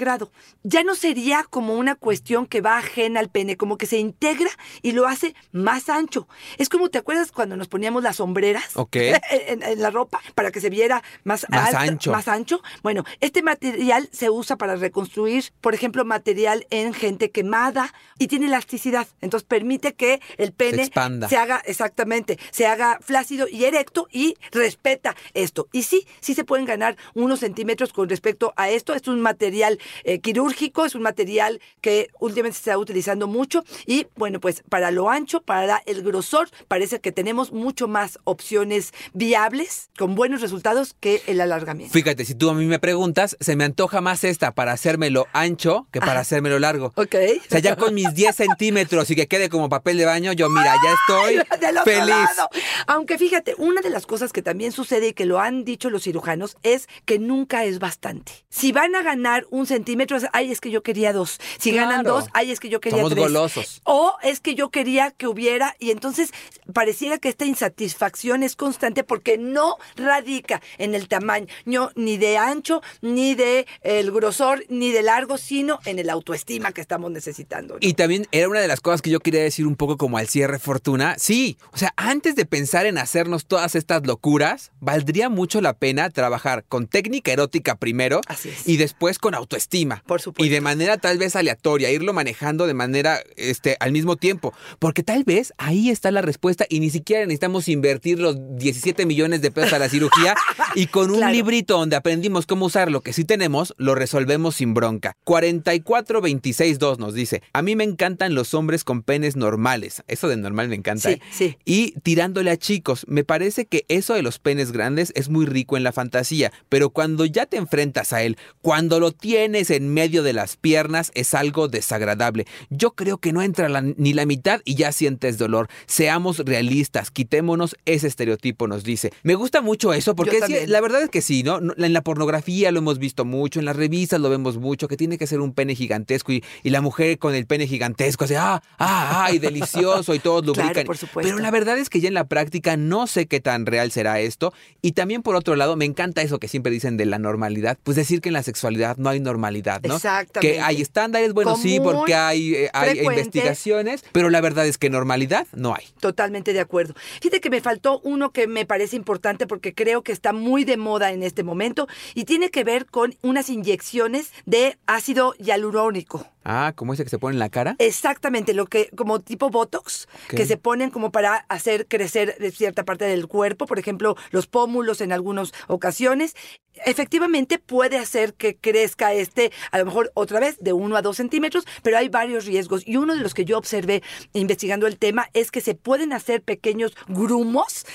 Ya 0.62 0.82
no 0.84 0.94
sería 0.94 1.44
como 1.44 1.74
una 1.76 1.94
cuestión 1.94 2.46
que 2.46 2.60
va 2.60 2.78
ajena 2.78 3.20
al 3.20 3.28
pene, 3.30 3.56
como 3.56 3.76
que 3.78 3.86
se 3.86 3.98
integra 3.98 4.50
y 4.82 4.92
lo 4.92 5.06
hace 5.06 5.34
más 5.52 5.88
ancho. 5.88 6.28
Es 6.58 6.68
como, 6.68 6.88
¿te 6.88 6.98
acuerdas 6.98 7.32
cuando 7.32 7.56
nos 7.56 7.68
poníamos 7.68 8.02
las 8.02 8.16
sombreras? 8.16 8.76
Ok. 8.76 8.96
en, 9.30 9.62
en 9.62 9.80
la 9.82 9.90
ropa 9.90 10.20
para 10.34 10.50
que 10.50 10.60
se 10.60 10.70
viera 10.70 11.02
más, 11.24 11.46
Más 11.48 11.74
ancho. 11.74 12.12
más 12.12 12.28
ancho. 12.28 12.62
Bueno, 12.82 13.04
este 13.20 13.42
material 13.42 14.08
se 14.12 14.30
usa 14.30 14.56
para 14.56 14.76
reconstruir, 14.76 15.52
por 15.60 15.74
ejemplo, 15.74 16.04
material 16.04 16.66
en 16.70 16.92
gente 16.94 17.30
quemada 17.30 17.92
y 18.18 18.26
tiene 18.28 18.46
elasticidad. 18.46 19.06
Entonces 19.20 19.46
permite 19.46 19.94
que 19.94 20.20
el 20.38 20.52
pene 20.52 20.82
expanda. 20.82 21.28
se 21.28 21.36
haga 21.36 21.62
exactamente, 21.64 22.38
se 22.50 22.66
haga 22.66 22.98
flácido 23.00 23.46
y 23.48 23.64
erecto 23.64 24.08
y 24.10 24.36
respeta 24.52 25.14
esto. 25.34 25.68
Y 25.72 25.82
sí, 25.82 26.06
sí 26.20 26.34
se 26.34 26.44
pueden 26.44 26.64
ganar 26.66 26.96
unos 27.14 27.40
centímetros 27.40 27.92
con 27.92 28.08
respecto 28.08 28.52
a 28.56 28.68
esto. 28.70 28.94
Es 28.94 29.08
un 29.08 29.20
material 29.20 29.78
eh, 30.04 30.20
quirúrgico, 30.20 30.84
es 30.84 30.94
un 30.94 31.02
material 31.02 31.60
que 31.80 32.08
últimamente 32.20 32.56
se 32.58 32.70
está 32.70 32.78
utilizando 32.78 33.26
mucho 33.26 33.64
y 33.86 34.06
bueno, 34.16 34.40
pues 34.40 34.62
para 34.68 34.90
lo 34.90 35.10
ancho, 35.10 35.40
para 35.42 35.82
el 35.86 36.02
grosor, 36.02 36.48
parece 36.68 37.00
que 37.00 37.12
tenemos 37.12 37.52
mucho 37.52 37.88
más 37.88 38.18
opciones 38.24 38.92
viables 39.12 39.90
con 39.98 40.14
buenos 40.14 40.40
resultados 40.40 40.94
que 41.00 41.22
el 41.26 41.40
alargamiento. 41.40 41.92
Fíjate, 41.92 42.24
si 42.24 42.34
tú 42.34 42.50
a 42.50 42.54
mí 42.54 42.64
me 42.66 42.78
preguntas, 42.78 43.36
se 43.40 43.56
me 43.56 43.64
antoja 43.64 44.00
más 44.00 44.24
esta 44.24 44.54
para 44.54 44.72
hacérmelo 44.72 45.26
ancho 45.32 45.86
que 45.90 46.00
para 46.00 46.20
hacérmelo 46.20 46.58
largo. 46.58 46.92
Ok. 46.96 47.14
O 47.46 47.50
sea, 47.50 47.58
ya 47.60 47.76
con 47.76 47.94
mis 47.94 48.12
10 48.14 48.36
centímetros 48.36 49.10
y 49.10 49.16
que 49.16 49.26
quede 49.26 49.48
como 49.48 49.68
papel 49.68 49.96
de 49.96 50.04
baño, 50.04 50.32
yo 50.32 50.48
mira, 50.48 50.74
ya 50.84 50.94
estoy 50.94 51.34
Del 51.60 51.78
otro 51.78 51.84
feliz. 51.92 52.08
lado. 52.08 52.48
Aunque 52.86 53.18
fíjate, 53.18 53.54
una 53.58 53.80
de 53.80 53.90
las 53.90 54.06
cosas 54.06 54.32
que 54.32 54.42
también 54.42 54.72
sucede 54.72 55.08
y 55.08 55.12
que 55.12 55.24
lo 55.26 55.40
han 55.40 55.64
dicho 55.64 55.90
los 55.90 56.04
cirujanos 56.04 56.56
es 56.62 56.88
que 57.04 57.18
nunca 57.18 57.64
es 57.64 57.78
bastante. 57.78 58.32
Si 58.48 58.72
van 58.72 58.94
a 58.94 59.02
ganar 59.02 59.46
un 59.50 59.66
centímetros, 59.76 60.24
ay, 60.32 60.50
es 60.50 60.60
que 60.60 60.70
yo 60.70 60.82
quería 60.82 61.12
dos. 61.12 61.38
Si 61.58 61.70
ganan 61.72 62.02
dos, 62.02 62.24
ay, 62.32 62.50
es 62.50 62.60
que 62.60 62.68
yo 62.68 62.80
quería 62.80 62.98
Somos 62.98 63.12
tres. 63.12 63.22
golosos. 63.24 63.80
O 63.84 64.14
es 64.22 64.40
que 64.40 64.54
yo 64.54 64.70
quería 64.70 65.10
que 65.10 65.26
hubiera, 65.26 65.76
y 65.78 65.90
entonces 65.90 66.30
pareciera 66.72 67.18
que 67.18 67.28
esta 67.28 67.44
insatisfacción 67.44 68.42
es 68.42 68.56
constante 68.56 69.04
porque 69.04 69.36
no 69.38 69.76
radica 69.96 70.60
en 70.78 70.94
el 70.94 71.08
tamaño, 71.08 71.46
ni 71.94 72.16
de 72.16 72.38
ancho, 72.38 72.80
ni 73.02 73.34
de 73.34 73.66
el 73.82 74.10
grosor, 74.10 74.64
ni 74.68 74.90
de 74.92 75.02
largo, 75.02 75.36
sino 75.38 75.78
en 75.84 75.98
el 75.98 76.08
autoestima 76.10 76.72
que 76.72 76.80
estamos 76.80 77.10
necesitando. 77.10 77.74
¿no? 77.74 77.80
Y 77.80 77.92
también 77.94 78.26
era 78.32 78.48
una 78.48 78.60
de 78.60 78.68
las 78.68 78.80
cosas 78.80 79.02
que 79.02 79.10
yo 79.10 79.20
quería 79.20 79.42
decir 79.42 79.66
un 79.66 79.76
poco 79.76 79.96
como 79.98 80.16
al 80.18 80.28
cierre 80.28 80.58
Fortuna. 80.58 81.16
Sí, 81.18 81.58
o 81.72 81.76
sea, 81.76 81.92
antes 81.96 82.34
de 82.34 82.46
pensar 82.46 82.86
en 82.86 82.96
hacernos 82.98 83.46
todas 83.46 83.74
estas 83.74 84.06
locuras, 84.06 84.72
valdría 84.80 85.28
mucho 85.28 85.60
la 85.60 85.74
pena 85.74 86.08
trabajar 86.10 86.64
con 86.64 86.86
técnica 86.86 87.32
erótica 87.32 87.74
primero 87.76 88.20
Así 88.26 88.48
es. 88.48 88.66
y 88.66 88.76
después 88.78 89.18
con 89.18 89.34
autoestima. 89.34 89.65
Por 90.06 90.20
supuesto. 90.20 90.44
Y 90.44 90.48
de 90.48 90.60
manera 90.60 90.96
tal 90.98 91.18
vez 91.18 91.36
aleatoria, 91.36 91.90
irlo 91.90 92.12
manejando 92.12 92.66
de 92.66 92.74
manera 92.74 93.20
este 93.36 93.76
al 93.80 93.92
mismo 93.92 94.16
tiempo, 94.16 94.52
porque 94.78 95.02
tal 95.02 95.24
vez 95.24 95.52
ahí 95.58 95.90
está 95.90 96.10
la 96.10 96.22
respuesta 96.22 96.66
y 96.68 96.80
ni 96.80 96.90
siquiera 96.90 97.24
necesitamos 97.24 97.68
invertir 97.68 98.18
los 98.18 98.36
17 98.56 99.06
millones 99.06 99.42
de 99.42 99.50
pesos 99.50 99.72
a 99.72 99.78
la 99.78 99.88
cirugía 99.88 100.34
y 100.74 100.86
con 100.86 101.10
un 101.10 101.16
Claro. 101.26 101.32
librito 101.32 101.78
donde 101.78 101.96
aprendimos 101.96 102.46
cómo 102.46 102.66
usar 102.66 102.90
lo 102.90 103.00
que 103.00 103.12
sí 103.12 103.24
tenemos, 103.24 103.74
lo 103.78 103.94
resolvemos 103.94 104.56
sin 104.56 104.74
bronca. 104.74 105.14
44262 105.24 106.98
nos 106.98 107.14
dice, 107.14 107.42
a 107.52 107.62
mí 107.62 107.76
me 107.76 107.84
encantan 107.84 108.34
los 108.34 108.54
hombres 108.54 108.84
con 108.84 109.02
penes 109.02 109.36
normales. 109.36 110.02
Eso 110.08 110.28
de 110.28 110.36
normal 110.36 110.68
me 110.68 110.76
encanta. 110.76 111.08
Sí, 111.08 111.14
¿eh? 111.14 111.20
sí. 111.32 111.56
Y 111.64 111.92
tirándole 112.00 112.50
a 112.50 112.56
chicos, 112.56 113.04
me 113.08 113.24
parece 113.24 113.66
que 113.66 113.84
eso 113.88 114.14
de 114.14 114.22
los 114.22 114.38
penes 114.38 114.72
grandes 114.72 115.12
es 115.14 115.28
muy 115.28 115.46
rico 115.46 115.76
en 115.76 115.82
la 115.84 115.92
fantasía, 115.92 116.52
pero 116.68 116.90
cuando 116.90 117.24
ya 117.24 117.46
te 117.46 117.56
enfrentas 117.56 118.12
a 118.12 118.22
él, 118.22 118.36
cuando 118.62 119.00
lo 119.00 119.12
tienes 119.12 119.55
en 119.70 119.92
medio 119.92 120.22
de 120.22 120.32
las 120.32 120.56
piernas, 120.56 121.10
es 121.14 121.34
algo 121.34 121.68
desagradable. 121.68 122.46
Yo 122.70 122.92
creo 122.92 123.18
que 123.18 123.32
no 123.32 123.42
entra 123.42 123.68
la- 123.68 123.80
ni 123.82 124.12
la 124.12 124.26
mitad 124.26 124.60
y 124.64 124.74
ya 124.74 124.92
sientes 124.92 125.38
dolor. 125.38 125.68
Seamos 125.86 126.38
realistas, 126.38 127.10
quitémonos 127.10 127.76
ese 127.84 128.06
estereotipo, 128.06 128.66
nos 128.68 128.84
dice. 128.84 129.12
Me 129.22 129.34
gusta 129.34 129.60
mucho 129.62 129.92
eso, 129.92 130.14
porque 130.14 130.40
sí, 130.46 130.54
la 130.66 130.80
verdad 130.80 131.02
es 131.02 131.10
que 131.10 131.22
sí, 131.22 131.42
¿no? 131.42 131.58
En 131.76 131.92
la 131.92 132.02
pornografía 132.02 132.70
lo 132.70 132.78
hemos 132.78 132.98
visto 132.98 133.24
mucho, 133.24 133.58
en 133.58 133.64
las 133.64 133.76
revistas 133.76 134.20
lo 134.20 134.28
vemos 134.30 134.58
mucho, 134.58 134.88
que 134.88 134.96
tiene 134.96 135.18
que 135.18 135.26
ser 135.26 135.40
un 135.40 135.52
pene 135.52 135.74
gigantesco 135.74 136.32
y, 136.32 136.42
y 136.62 136.70
la 136.70 136.80
mujer 136.80 137.18
con 137.18 137.34
el 137.34 137.46
pene 137.46 137.66
gigantesco, 137.66 138.24
así, 138.24 138.34
ah, 138.34 138.62
ah, 138.78 139.24
ah, 139.26 139.32
y 139.32 139.38
delicioso 139.38 140.14
y 140.14 140.18
todos 140.18 140.42
Claro, 140.52 140.68
lubrican. 140.68 140.86
por 140.86 140.96
supuesto. 140.96 141.28
Pero 141.28 141.38
la 141.42 141.50
verdad 141.50 141.78
es 141.78 141.88
que 141.90 142.00
ya 142.00 142.08
en 142.08 142.14
la 142.14 142.26
práctica 142.28 142.76
no 142.76 143.06
sé 143.06 143.26
qué 143.26 143.40
tan 143.40 143.66
real 143.66 143.90
será 143.90 144.20
esto. 144.20 144.52
Y 144.82 144.92
también 144.92 145.22
por 145.22 145.34
otro 145.36 145.56
lado, 145.56 145.76
me 145.76 145.84
encanta 145.84 146.22
eso 146.22 146.38
que 146.38 146.48
siempre 146.48 146.70
dicen 146.72 146.96
de 146.96 147.06
la 147.06 147.18
normalidad, 147.18 147.78
pues 147.82 147.96
decir 147.96 148.20
que 148.20 148.28
en 148.28 148.34
la 148.34 148.42
sexualidad 148.42 148.96
no 148.96 149.08
hay 149.08 149.20
normalidad, 149.20 149.35
¿no? 149.36 149.96
Exactamente. 149.96 150.40
Que 150.40 150.60
hay 150.60 150.82
estándares, 150.82 151.32
bueno, 151.32 151.56
sí, 151.56 151.80
porque 151.80 152.14
hay, 152.14 152.54
eh, 152.54 152.70
hay 152.72 153.00
investigaciones, 153.00 154.04
pero 154.12 154.30
la 154.30 154.40
verdad 154.40 154.66
es 154.66 154.78
que 154.78 154.90
normalidad 154.90 155.46
no 155.52 155.74
hay. 155.74 155.84
Totalmente 156.00 156.52
de 156.52 156.60
acuerdo. 156.60 156.94
Fíjate 157.20 157.40
que 157.40 157.50
me 157.50 157.60
faltó 157.60 158.00
uno 158.00 158.30
que 158.30 158.46
me 158.46 158.66
parece 158.66 158.96
importante 158.96 159.46
porque 159.46 159.74
creo 159.74 160.02
que 160.02 160.12
está 160.12 160.32
muy 160.32 160.64
de 160.64 160.76
moda 160.76 161.12
en 161.12 161.22
este 161.22 161.42
momento 161.42 161.86
y 162.14 162.24
tiene 162.24 162.50
que 162.50 162.64
ver 162.64 162.86
con 162.86 163.14
unas 163.22 163.50
inyecciones 163.50 164.32
de 164.44 164.78
ácido 164.86 165.34
hialurónico. 165.34 166.26
Ah, 166.48 166.74
como 166.76 166.94
ese 166.94 167.02
que 167.02 167.10
se 167.10 167.18
pone 167.18 167.34
en 167.34 167.40
la 167.40 167.48
cara. 167.48 167.74
Exactamente, 167.80 168.54
lo 168.54 168.66
que 168.66 168.88
como 168.96 169.20
tipo 169.20 169.50
botox, 169.50 170.06
que 170.28 170.46
se 170.46 170.56
ponen 170.56 170.90
como 170.90 171.10
para 171.10 171.44
hacer 171.48 171.88
crecer 171.88 172.36
cierta 172.52 172.84
parte 172.84 173.04
del 173.04 173.26
cuerpo, 173.26 173.66
por 173.66 173.80
ejemplo, 173.80 174.14
los 174.30 174.46
pómulos 174.46 175.00
en 175.00 175.10
algunas 175.10 175.52
ocasiones. 175.66 176.36
Efectivamente 176.84 177.58
puede 177.58 177.96
hacer 177.96 178.34
que 178.34 178.56
crezca 178.56 179.12
este, 179.12 179.50
a 179.72 179.78
lo 179.78 179.86
mejor 179.86 180.12
otra 180.14 180.38
vez, 180.38 180.56
de 180.60 180.72
1 180.72 180.94
a 180.94 181.02
2 181.02 181.16
centímetros, 181.16 181.64
pero 181.82 181.98
hay 181.98 182.08
varios 182.10 182.44
riesgos. 182.44 182.86
Y 182.86 182.96
uno 182.96 183.16
de 183.16 183.22
los 183.22 183.34
que 183.34 183.44
yo 183.44 183.58
observé 183.58 184.04
investigando 184.32 184.86
el 184.86 184.98
tema 184.98 185.28
es 185.32 185.50
que 185.50 185.60
se 185.60 185.74
pueden 185.74 186.12
hacer 186.12 186.42
pequeños 186.42 186.94
grumos 187.08 187.86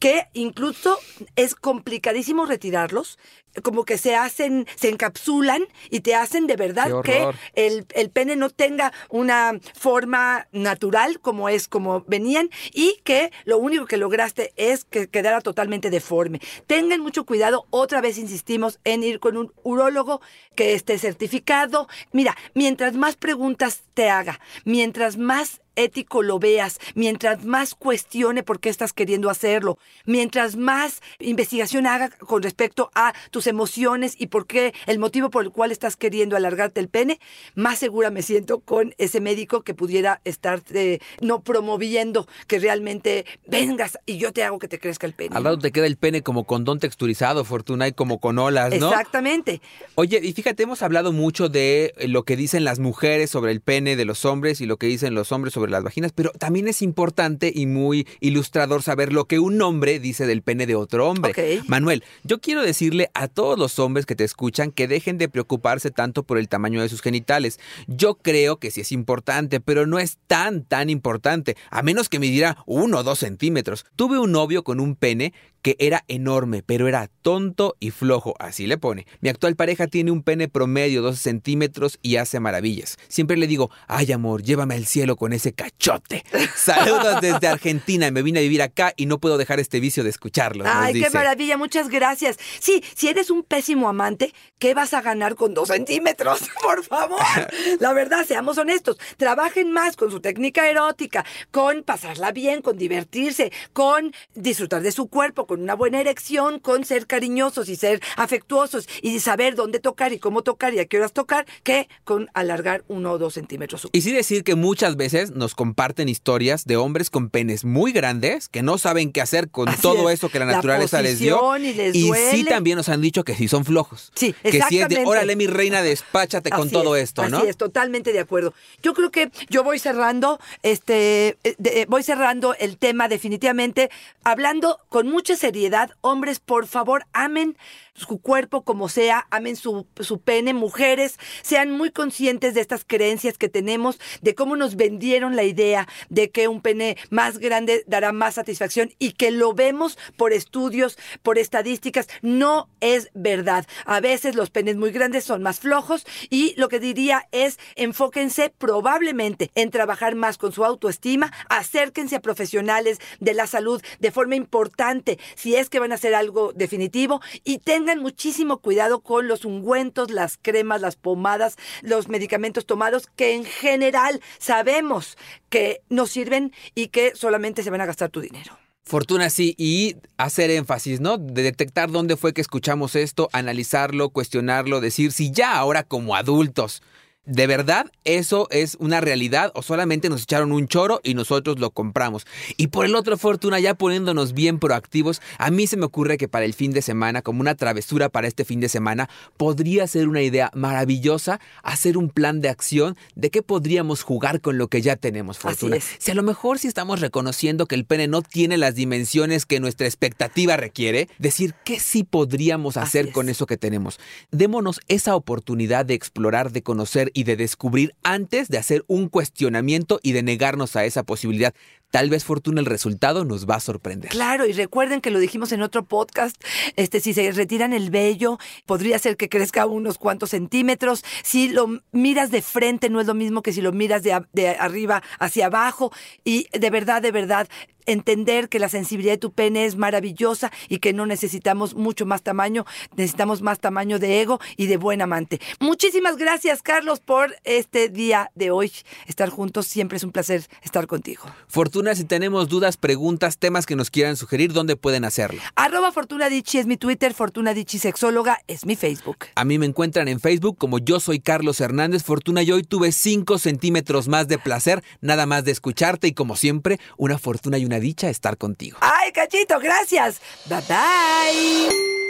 que 0.00 0.26
incluso 0.32 0.98
es 1.36 1.54
complicadísimo 1.54 2.46
retirarlos, 2.46 3.18
como 3.62 3.84
que 3.84 3.98
se 3.98 4.14
hacen, 4.14 4.66
se 4.76 4.88
encapsulan 4.88 5.62
y 5.90 6.00
te 6.00 6.14
hacen 6.14 6.46
de 6.46 6.56
verdad 6.56 7.02
que 7.02 7.26
el, 7.54 7.86
el 7.94 8.10
pene 8.10 8.36
no 8.36 8.50
tenga 8.50 8.92
una 9.08 9.58
forma 9.74 10.46
natural 10.52 11.20
como 11.20 11.48
es 11.48 11.68
como 11.68 12.04
venían 12.06 12.50
y 12.72 13.00
que 13.04 13.32
lo 13.44 13.58
único 13.58 13.86
que 13.86 13.96
lograste 13.96 14.52
es 14.56 14.84
que 14.84 15.08
quedara 15.08 15.40
totalmente 15.40 15.90
deforme. 15.90 16.40
Tengan 16.66 17.00
mucho 17.00 17.24
cuidado, 17.24 17.66
otra 17.70 18.00
vez 18.00 18.18
insistimos 18.18 18.80
en 18.84 19.02
ir 19.02 19.20
con 19.20 19.36
un 19.36 19.52
urólogo 19.62 20.20
que 20.54 20.74
esté 20.74 20.98
certificado. 20.98 21.88
Mira, 22.12 22.36
mientras 22.54 22.94
más 22.94 23.16
preguntas 23.16 23.82
te 23.94 24.10
haga, 24.10 24.40
mientras 24.64 25.16
más 25.16 25.60
ético 25.84 26.22
lo 26.22 26.38
veas, 26.38 26.78
mientras 26.94 27.44
más 27.44 27.74
cuestione 27.74 28.42
por 28.42 28.60
qué 28.60 28.68
estás 28.68 28.92
queriendo 28.92 29.30
hacerlo, 29.30 29.78
mientras 30.06 30.56
más 30.56 31.00
investigación 31.18 31.86
haga 31.86 32.10
con 32.10 32.42
respecto 32.42 32.90
a 32.94 33.14
tus 33.30 33.46
emociones 33.46 34.14
y 34.18 34.28
por 34.28 34.46
qué 34.46 34.74
el 34.86 34.98
motivo 34.98 35.30
por 35.30 35.44
el 35.44 35.50
cual 35.50 35.72
estás 35.72 35.96
queriendo 35.96 36.36
alargarte 36.36 36.80
el 36.80 36.88
pene, 36.88 37.20
más 37.54 37.78
segura 37.78 38.10
me 38.10 38.22
siento 38.22 38.60
con 38.60 38.94
ese 38.98 39.20
médico 39.20 39.62
que 39.62 39.74
pudiera 39.74 40.20
estar 40.24 40.62
eh, 40.72 40.98
no 41.20 41.42
promoviendo 41.42 42.26
que 42.46 42.58
realmente 42.58 43.24
vengas 43.46 43.98
y 44.06 44.18
yo 44.18 44.32
te 44.32 44.44
hago 44.44 44.58
que 44.58 44.68
te 44.68 44.78
crezca 44.78 45.06
el 45.06 45.14
pene. 45.14 45.36
Al 45.36 45.44
lado 45.44 45.58
te 45.58 45.72
queda 45.72 45.86
el 45.86 45.96
pene 45.96 46.22
como 46.22 46.44
condón 46.44 46.78
texturizado, 46.78 47.44
Fortuna, 47.44 47.88
y 47.88 47.92
como 47.92 48.20
con 48.20 48.38
olas, 48.38 48.74
¿no? 48.78 48.90
Exactamente. 48.90 49.60
Oye, 49.94 50.20
y 50.22 50.32
fíjate, 50.32 50.62
hemos 50.62 50.82
hablado 50.82 51.12
mucho 51.12 51.48
de 51.48 51.94
lo 52.06 52.24
que 52.24 52.36
dicen 52.36 52.64
las 52.64 52.78
mujeres 52.78 53.30
sobre 53.30 53.52
el 53.52 53.60
pene 53.60 53.96
de 53.96 54.04
los 54.04 54.24
hombres 54.24 54.60
y 54.60 54.66
lo 54.66 54.76
que 54.76 54.86
dicen 54.86 55.14
los 55.14 55.32
hombres 55.32 55.54
sobre 55.54 55.69
las 55.70 55.82
vaginas, 55.82 56.12
pero 56.12 56.30
también 56.32 56.68
es 56.68 56.82
importante 56.82 57.52
y 57.54 57.66
muy 57.66 58.06
ilustrador 58.20 58.82
saber 58.82 59.12
lo 59.12 59.26
que 59.26 59.38
un 59.38 59.60
hombre 59.62 59.98
dice 59.98 60.26
del 60.26 60.42
pene 60.42 60.66
de 60.66 60.74
otro 60.74 61.08
hombre. 61.08 61.62
Manuel, 61.66 62.04
yo 62.24 62.40
quiero 62.40 62.62
decirle 62.62 63.10
a 63.14 63.28
todos 63.28 63.58
los 63.58 63.78
hombres 63.78 64.06
que 64.06 64.16
te 64.16 64.24
escuchan 64.24 64.72
que 64.72 64.88
dejen 64.88 65.18
de 65.18 65.28
preocuparse 65.28 65.90
tanto 65.90 66.22
por 66.22 66.38
el 66.38 66.48
tamaño 66.48 66.82
de 66.82 66.88
sus 66.88 67.02
genitales. 67.02 67.58
Yo 67.86 68.16
creo 68.16 68.58
que 68.58 68.70
sí 68.70 68.80
es 68.80 68.92
importante, 68.92 69.60
pero 69.60 69.86
no 69.86 69.98
es 69.98 70.18
tan, 70.26 70.64
tan 70.64 70.90
importante, 70.90 71.56
a 71.70 71.82
menos 71.82 72.08
que 72.08 72.18
midiera 72.18 72.56
uno 72.66 72.98
o 72.98 73.02
dos 73.02 73.20
centímetros. 73.20 73.86
Tuve 73.96 74.18
un 74.18 74.32
novio 74.32 74.64
con 74.64 74.80
un 74.80 74.96
pene 74.96 75.32
que 75.62 75.76
era 75.78 76.04
enorme, 76.08 76.62
pero 76.62 76.88
era 76.88 77.08
tonto 77.22 77.76
y 77.80 77.90
flojo, 77.90 78.34
así 78.38 78.66
le 78.66 78.78
pone. 78.78 79.06
Mi 79.20 79.28
actual 79.28 79.56
pareja 79.56 79.86
tiene 79.86 80.10
un 80.10 80.22
pene 80.22 80.48
promedio 80.48 81.02
12 81.02 81.18
centímetros 81.20 81.98
y 82.02 82.16
hace 82.16 82.40
maravillas. 82.40 82.96
Siempre 83.08 83.36
le 83.36 83.46
digo, 83.46 83.70
ay 83.86 84.12
amor, 84.12 84.42
llévame 84.42 84.74
al 84.74 84.86
cielo 84.86 85.16
con 85.16 85.32
ese 85.32 85.52
cachote. 85.52 86.24
Saludos 86.56 87.20
desde 87.20 87.48
Argentina, 87.48 88.10
me 88.10 88.22
vine 88.22 88.40
a 88.40 88.42
vivir 88.42 88.62
acá 88.62 88.92
y 88.96 89.06
no 89.06 89.18
puedo 89.18 89.38
dejar 89.38 89.60
este 89.60 89.80
vicio 89.80 90.04
de 90.04 90.10
escucharlo. 90.10 90.64
Ay, 90.66 91.00
qué 91.00 91.10
maravilla, 91.10 91.56
muchas 91.56 91.88
gracias. 91.88 92.38
Sí, 92.58 92.82
si 92.94 93.08
eres 93.08 93.30
un 93.30 93.42
pésimo 93.42 93.88
amante, 93.88 94.34
¿qué 94.58 94.74
vas 94.74 94.94
a 94.94 95.02
ganar 95.02 95.34
con 95.34 95.54
dos 95.54 95.68
centímetros? 95.68 96.40
Por 96.62 96.84
favor. 96.84 97.20
La 97.80 97.92
verdad, 97.92 98.24
seamos 98.26 98.58
honestos. 98.58 98.98
Trabajen 99.16 99.72
más 99.72 99.96
con 99.96 100.10
su 100.10 100.20
técnica 100.20 100.68
erótica, 100.68 101.24
con 101.50 101.82
pasarla 101.82 102.32
bien, 102.32 102.62
con 102.62 102.78
divertirse, 102.78 103.52
con 103.72 104.12
disfrutar 104.34 104.82
de 104.82 104.92
su 104.92 105.08
cuerpo, 105.08 105.46
con 105.50 105.62
una 105.62 105.74
buena 105.74 106.00
erección, 106.00 106.60
con 106.60 106.84
ser 106.84 107.08
cariñosos 107.08 107.68
y 107.68 107.74
ser 107.74 108.00
afectuosos 108.16 108.88
y 109.02 109.18
saber 109.18 109.56
dónde 109.56 109.80
tocar 109.80 110.12
y 110.12 110.20
cómo 110.20 110.42
tocar 110.42 110.72
y 110.74 110.78
a 110.78 110.84
qué 110.84 110.98
horas 110.98 111.12
tocar, 111.12 111.44
que 111.64 111.88
con 112.04 112.30
alargar 112.34 112.84
uno 112.86 113.10
o 113.10 113.18
dos 113.18 113.34
centímetros. 113.34 113.88
Y 113.90 114.02
sí 114.02 114.12
decir 114.12 114.44
que 114.44 114.54
muchas 114.54 114.94
veces 114.94 115.32
nos 115.32 115.56
comparten 115.56 116.08
historias 116.08 116.66
de 116.66 116.76
hombres 116.76 117.10
con 117.10 117.30
penes 117.30 117.64
muy 117.64 117.90
grandes 117.90 118.48
que 118.48 118.62
no 118.62 118.78
saben 118.78 119.10
qué 119.10 119.20
hacer 119.20 119.50
con 119.50 119.68
Así 119.68 119.82
todo 119.82 120.08
es. 120.08 120.20
eso 120.20 120.28
que 120.28 120.38
la 120.38 120.44
La 120.44 120.52
naturaleza 120.52 121.02
les 121.02 121.18
dio. 121.18 121.40
y 121.58 121.72
les 122.12 122.30
sí 122.30 122.44
también 122.44 122.76
nos 122.76 122.88
han 122.88 123.00
dicho 123.00 123.24
que 123.24 123.34
sí 123.34 123.48
son 123.48 123.64
flojos. 123.64 124.12
Sí, 124.14 124.32
Que 124.44 124.52
sí 124.52 124.58
es 124.58 124.68
de, 124.68 124.76
exactamente. 124.76 125.08
órale 125.10 125.34
mi 125.34 125.48
reina, 125.48 125.82
despáchate 125.82 126.50
con 126.50 126.68
Así 126.68 126.70
todo 126.72 126.94
es, 126.94 127.02
esto, 127.08 127.22
así 127.22 127.32
¿no? 127.32 127.42
es, 127.42 127.56
totalmente 127.56 128.12
de 128.12 128.20
acuerdo. 128.20 128.54
Yo 128.84 128.94
creo 128.94 129.10
que 129.10 129.32
yo 129.48 129.64
voy 129.64 129.80
cerrando, 129.80 130.38
este, 130.62 131.36
eh, 131.42 131.56
de- 131.58 131.80
eh, 131.80 131.86
voy 131.88 132.04
cerrando 132.04 132.54
el 132.60 132.76
tema 132.76 133.08
definitivamente, 133.08 133.90
hablando 134.22 134.78
con 134.88 135.08
mucha 135.08 135.34
seriedad. 135.40 135.90
Hombres, 136.02 136.38
por 136.38 136.66
favor, 136.66 137.06
amen 137.12 137.56
su 138.00 138.18
cuerpo 138.18 138.62
como 138.62 138.88
sea, 138.88 139.26
amen 139.30 139.56
su, 139.56 139.86
su 140.00 140.20
pene. 140.20 140.54
Mujeres, 140.54 141.18
sean 141.42 141.70
muy 141.70 141.90
conscientes 141.90 142.54
de 142.54 142.60
estas 142.60 142.84
creencias 142.84 143.38
que 143.38 143.48
tenemos, 143.48 143.98
de 144.22 144.34
cómo 144.34 144.56
nos 144.56 144.76
vendieron 144.76 145.36
la 145.36 145.44
idea 145.44 145.88
de 146.08 146.30
que 146.30 146.48
un 146.48 146.60
pene 146.60 146.96
más 147.10 147.38
grande 147.38 147.84
dará 147.86 148.12
más 148.12 148.34
satisfacción 148.34 148.92
y 148.98 149.12
que 149.12 149.30
lo 149.30 149.52
vemos 149.52 149.98
por 150.16 150.32
estudios, 150.32 150.98
por 151.22 151.38
estadísticas. 151.38 152.08
No 152.22 152.68
es 152.80 153.10
verdad. 153.14 153.66
A 153.84 154.00
veces 154.00 154.34
los 154.34 154.50
penes 154.50 154.76
muy 154.76 154.90
grandes 154.90 155.24
son 155.24 155.42
más 155.42 155.60
flojos 155.60 156.06
y 156.30 156.54
lo 156.56 156.68
que 156.68 156.80
diría 156.80 157.28
es 157.32 157.58
enfóquense 157.76 158.52
probablemente 158.56 159.50
en 159.54 159.70
trabajar 159.70 160.14
más 160.14 160.38
con 160.38 160.52
su 160.52 160.64
autoestima, 160.64 161.32
acérquense 161.48 162.16
a 162.16 162.20
profesionales 162.20 162.98
de 163.18 163.34
la 163.34 163.46
salud 163.46 163.82
de 163.98 164.10
forma 164.10 164.36
importante. 164.36 165.18
si 165.34 165.56
es 165.56 165.68
que 165.68 165.80
van 165.80 165.92
a 165.92 165.96
hacer 165.96 166.14
algo 166.14 166.52
definitivo 166.54 167.20
y 167.44 167.58
tengan 167.58 167.89
muchísimo 167.98 168.58
cuidado 168.58 169.00
con 169.00 169.26
los 169.26 169.44
ungüentos, 169.44 170.10
las 170.10 170.38
cremas, 170.40 170.80
las 170.80 170.96
pomadas, 170.96 171.56
los 171.82 172.08
medicamentos 172.08 172.66
tomados 172.66 173.08
que 173.16 173.34
en 173.34 173.44
general 173.44 174.20
sabemos 174.38 175.16
que 175.48 175.82
no 175.88 176.06
sirven 176.06 176.52
y 176.74 176.88
que 176.88 177.16
solamente 177.16 177.62
se 177.62 177.70
van 177.70 177.80
a 177.80 177.86
gastar 177.86 178.10
tu 178.10 178.20
dinero. 178.20 178.56
Fortuna 178.84 179.30
sí, 179.30 179.54
y 179.56 179.96
hacer 180.16 180.50
énfasis, 180.50 181.00
¿no? 181.00 181.16
De 181.16 181.42
detectar 181.42 181.90
dónde 181.90 182.16
fue 182.16 182.32
que 182.32 182.40
escuchamos 182.40 182.96
esto, 182.96 183.28
analizarlo, 183.32 184.10
cuestionarlo, 184.10 184.80
decir 184.80 185.12
si 185.12 185.30
ya 185.30 185.56
ahora 185.56 185.84
como 185.84 186.16
adultos 186.16 186.82
¿De 187.26 187.46
verdad 187.46 187.92
eso 188.04 188.48
es 188.50 188.78
una 188.80 189.02
realidad 189.02 189.52
o 189.54 189.60
solamente 189.60 190.08
nos 190.08 190.22
echaron 190.22 190.52
un 190.52 190.68
choro 190.68 191.00
y 191.04 191.12
nosotros 191.12 191.58
lo 191.58 191.70
compramos? 191.70 192.26
Y 192.56 192.68
por 192.68 192.86
el 192.86 192.94
otro, 192.94 193.18
Fortuna, 193.18 193.60
ya 193.60 193.74
poniéndonos 193.74 194.32
bien 194.32 194.58
proactivos, 194.58 195.20
a 195.36 195.50
mí 195.50 195.66
se 195.66 195.76
me 195.76 195.84
ocurre 195.84 196.16
que 196.16 196.28
para 196.28 196.46
el 196.46 196.54
fin 196.54 196.72
de 196.72 196.80
semana, 196.80 197.20
como 197.20 197.42
una 197.42 197.54
travesura 197.56 198.08
para 198.08 198.26
este 198.26 198.46
fin 198.46 198.60
de 198.60 198.70
semana, 198.70 199.10
podría 199.36 199.86
ser 199.86 200.08
una 200.08 200.22
idea 200.22 200.50
maravillosa 200.54 201.40
hacer 201.62 201.98
un 201.98 202.08
plan 202.08 202.40
de 202.40 202.48
acción 202.48 202.96
de 203.14 203.28
qué 203.28 203.42
podríamos 203.42 204.02
jugar 204.02 204.40
con 204.40 204.56
lo 204.56 204.68
que 204.68 204.80
ya 204.80 204.96
tenemos, 204.96 205.38
Fortuna. 205.38 205.76
Si 205.98 206.10
a 206.10 206.14
lo 206.14 206.22
mejor 206.22 206.58
si 206.58 206.68
estamos 206.68 207.00
reconociendo 207.00 207.66
que 207.66 207.74
el 207.74 207.84
pene 207.84 208.08
no 208.08 208.22
tiene 208.22 208.56
las 208.56 208.74
dimensiones 208.74 209.44
que 209.44 209.60
nuestra 209.60 209.86
expectativa 209.86 210.56
requiere, 210.56 211.08
decir 211.18 211.54
qué 211.64 211.80
sí 211.80 212.02
podríamos 212.02 212.78
hacer 212.78 213.12
con 213.12 213.28
eso 213.28 213.44
que 213.44 213.58
tenemos. 213.58 214.00
Démonos 214.30 214.80
esa 214.88 215.14
oportunidad 215.14 215.84
de 215.84 215.92
explorar, 215.92 216.50
de 216.50 216.62
conocer 216.62 217.09
y 217.14 217.24
de 217.24 217.36
descubrir 217.36 217.94
antes 218.02 218.48
de 218.48 218.58
hacer 218.58 218.84
un 218.86 219.08
cuestionamiento 219.08 220.00
y 220.02 220.12
de 220.12 220.22
negarnos 220.22 220.76
a 220.76 220.84
esa 220.84 221.02
posibilidad. 221.02 221.54
Tal 221.90 222.08
vez 222.08 222.24
Fortuna 222.24 222.60
el 222.60 222.66
resultado 222.66 223.24
nos 223.24 223.48
va 223.48 223.56
a 223.56 223.60
sorprender. 223.60 224.10
Claro, 224.10 224.46
y 224.46 224.52
recuerden 224.52 225.00
que 225.00 225.10
lo 225.10 225.18
dijimos 225.18 225.50
en 225.50 225.60
otro 225.60 225.84
podcast, 225.84 226.40
este 226.76 227.00
si 227.00 227.12
se 227.14 227.32
retiran 227.32 227.72
el 227.72 227.90
vello, 227.90 228.38
podría 228.64 228.98
ser 229.00 229.16
que 229.16 229.28
crezca 229.28 229.66
unos 229.66 229.98
cuantos 229.98 230.30
centímetros. 230.30 231.04
Si 231.24 231.48
lo 231.48 231.80
miras 231.90 232.30
de 232.30 232.42
frente 232.42 232.90
no 232.90 233.00
es 233.00 233.08
lo 233.08 233.14
mismo 233.14 233.42
que 233.42 233.52
si 233.52 233.60
lo 233.60 233.72
miras 233.72 234.04
de, 234.04 234.22
de 234.32 234.50
arriba 234.50 235.02
hacia 235.18 235.46
abajo 235.46 235.92
y 236.24 236.46
de 236.56 236.70
verdad, 236.70 237.02
de 237.02 237.10
verdad, 237.10 237.48
entender 237.86 238.48
que 238.48 238.58
la 238.58 238.68
sensibilidad 238.68 239.14
de 239.14 239.18
tu 239.18 239.32
pene 239.32 239.64
es 239.64 239.76
maravillosa 239.76 240.50
y 240.68 240.78
que 240.78 240.92
no 240.92 241.06
necesitamos 241.06 241.74
mucho 241.74 242.06
más 242.06 242.22
tamaño, 242.22 242.64
necesitamos 242.96 243.42
más 243.42 243.60
tamaño 243.60 243.98
de 243.98 244.20
ego 244.20 244.40
y 244.56 244.66
de 244.66 244.76
buen 244.76 245.02
amante. 245.02 245.40
Muchísimas 245.58 246.16
gracias, 246.16 246.62
Carlos, 246.62 247.00
por 247.00 247.34
este 247.44 247.88
día 247.88 248.30
de 248.34 248.50
hoy. 248.50 248.72
Estar 249.06 249.30
juntos 249.30 249.66
siempre 249.66 249.96
es 249.96 250.04
un 250.04 250.12
placer 250.12 250.46
estar 250.62 250.86
contigo. 250.86 251.24
Fortuna, 251.48 251.94
si 251.94 252.04
tenemos 252.04 252.48
dudas, 252.48 252.76
preguntas, 252.76 253.38
temas 253.38 253.66
que 253.66 253.76
nos 253.76 253.90
quieran 253.90 254.16
sugerir, 254.16 254.52
¿dónde 254.52 254.76
pueden 254.76 255.04
hacerlo? 255.04 255.40
Arroba 255.56 255.92
Fortuna 255.92 256.28
Dichi 256.28 256.58
es 256.58 256.66
mi 256.66 256.76
Twitter, 256.76 257.14
Fortuna 257.14 257.54
Dichi 257.54 257.78
Sexóloga 257.78 258.40
es 258.46 258.66
mi 258.66 258.76
Facebook. 258.76 259.26
A 259.34 259.44
mí 259.44 259.58
me 259.58 259.66
encuentran 259.66 260.08
en 260.08 260.20
Facebook 260.20 260.56
como 260.58 260.78
yo 260.78 261.00
soy 261.00 261.20
Carlos 261.20 261.60
Hernández 261.60 262.02
Fortuna 262.02 262.42
y 262.42 262.52
hoy 262.52 262.62
tuve 262.62 262.92
5 262.92 263.38
centímetros 263.38 264.08
más 264.08 264.28
de 264.28 264.38
placer, 264.38 264.82
nada 265.00 265.26
más 265.26 265.44
de 265.44 265.52
escucharte 265.52 266.08
y 266.08 266.12
como 266.12 266.36
siempre, 266.36 266.78
una 266.96 267.18
fortuna 267.18 267.58
y 267.58 267.64
una 267.70 267.78
dicha 267.78 268.10
estar 268.10 268.36
contigo. 268.36 268.78
Ay, 268.80 269.12
cachito, 269.12 269.60
gracias. 269.60 270.20
Bye 270.46 270.62
bye. 270.68 272.09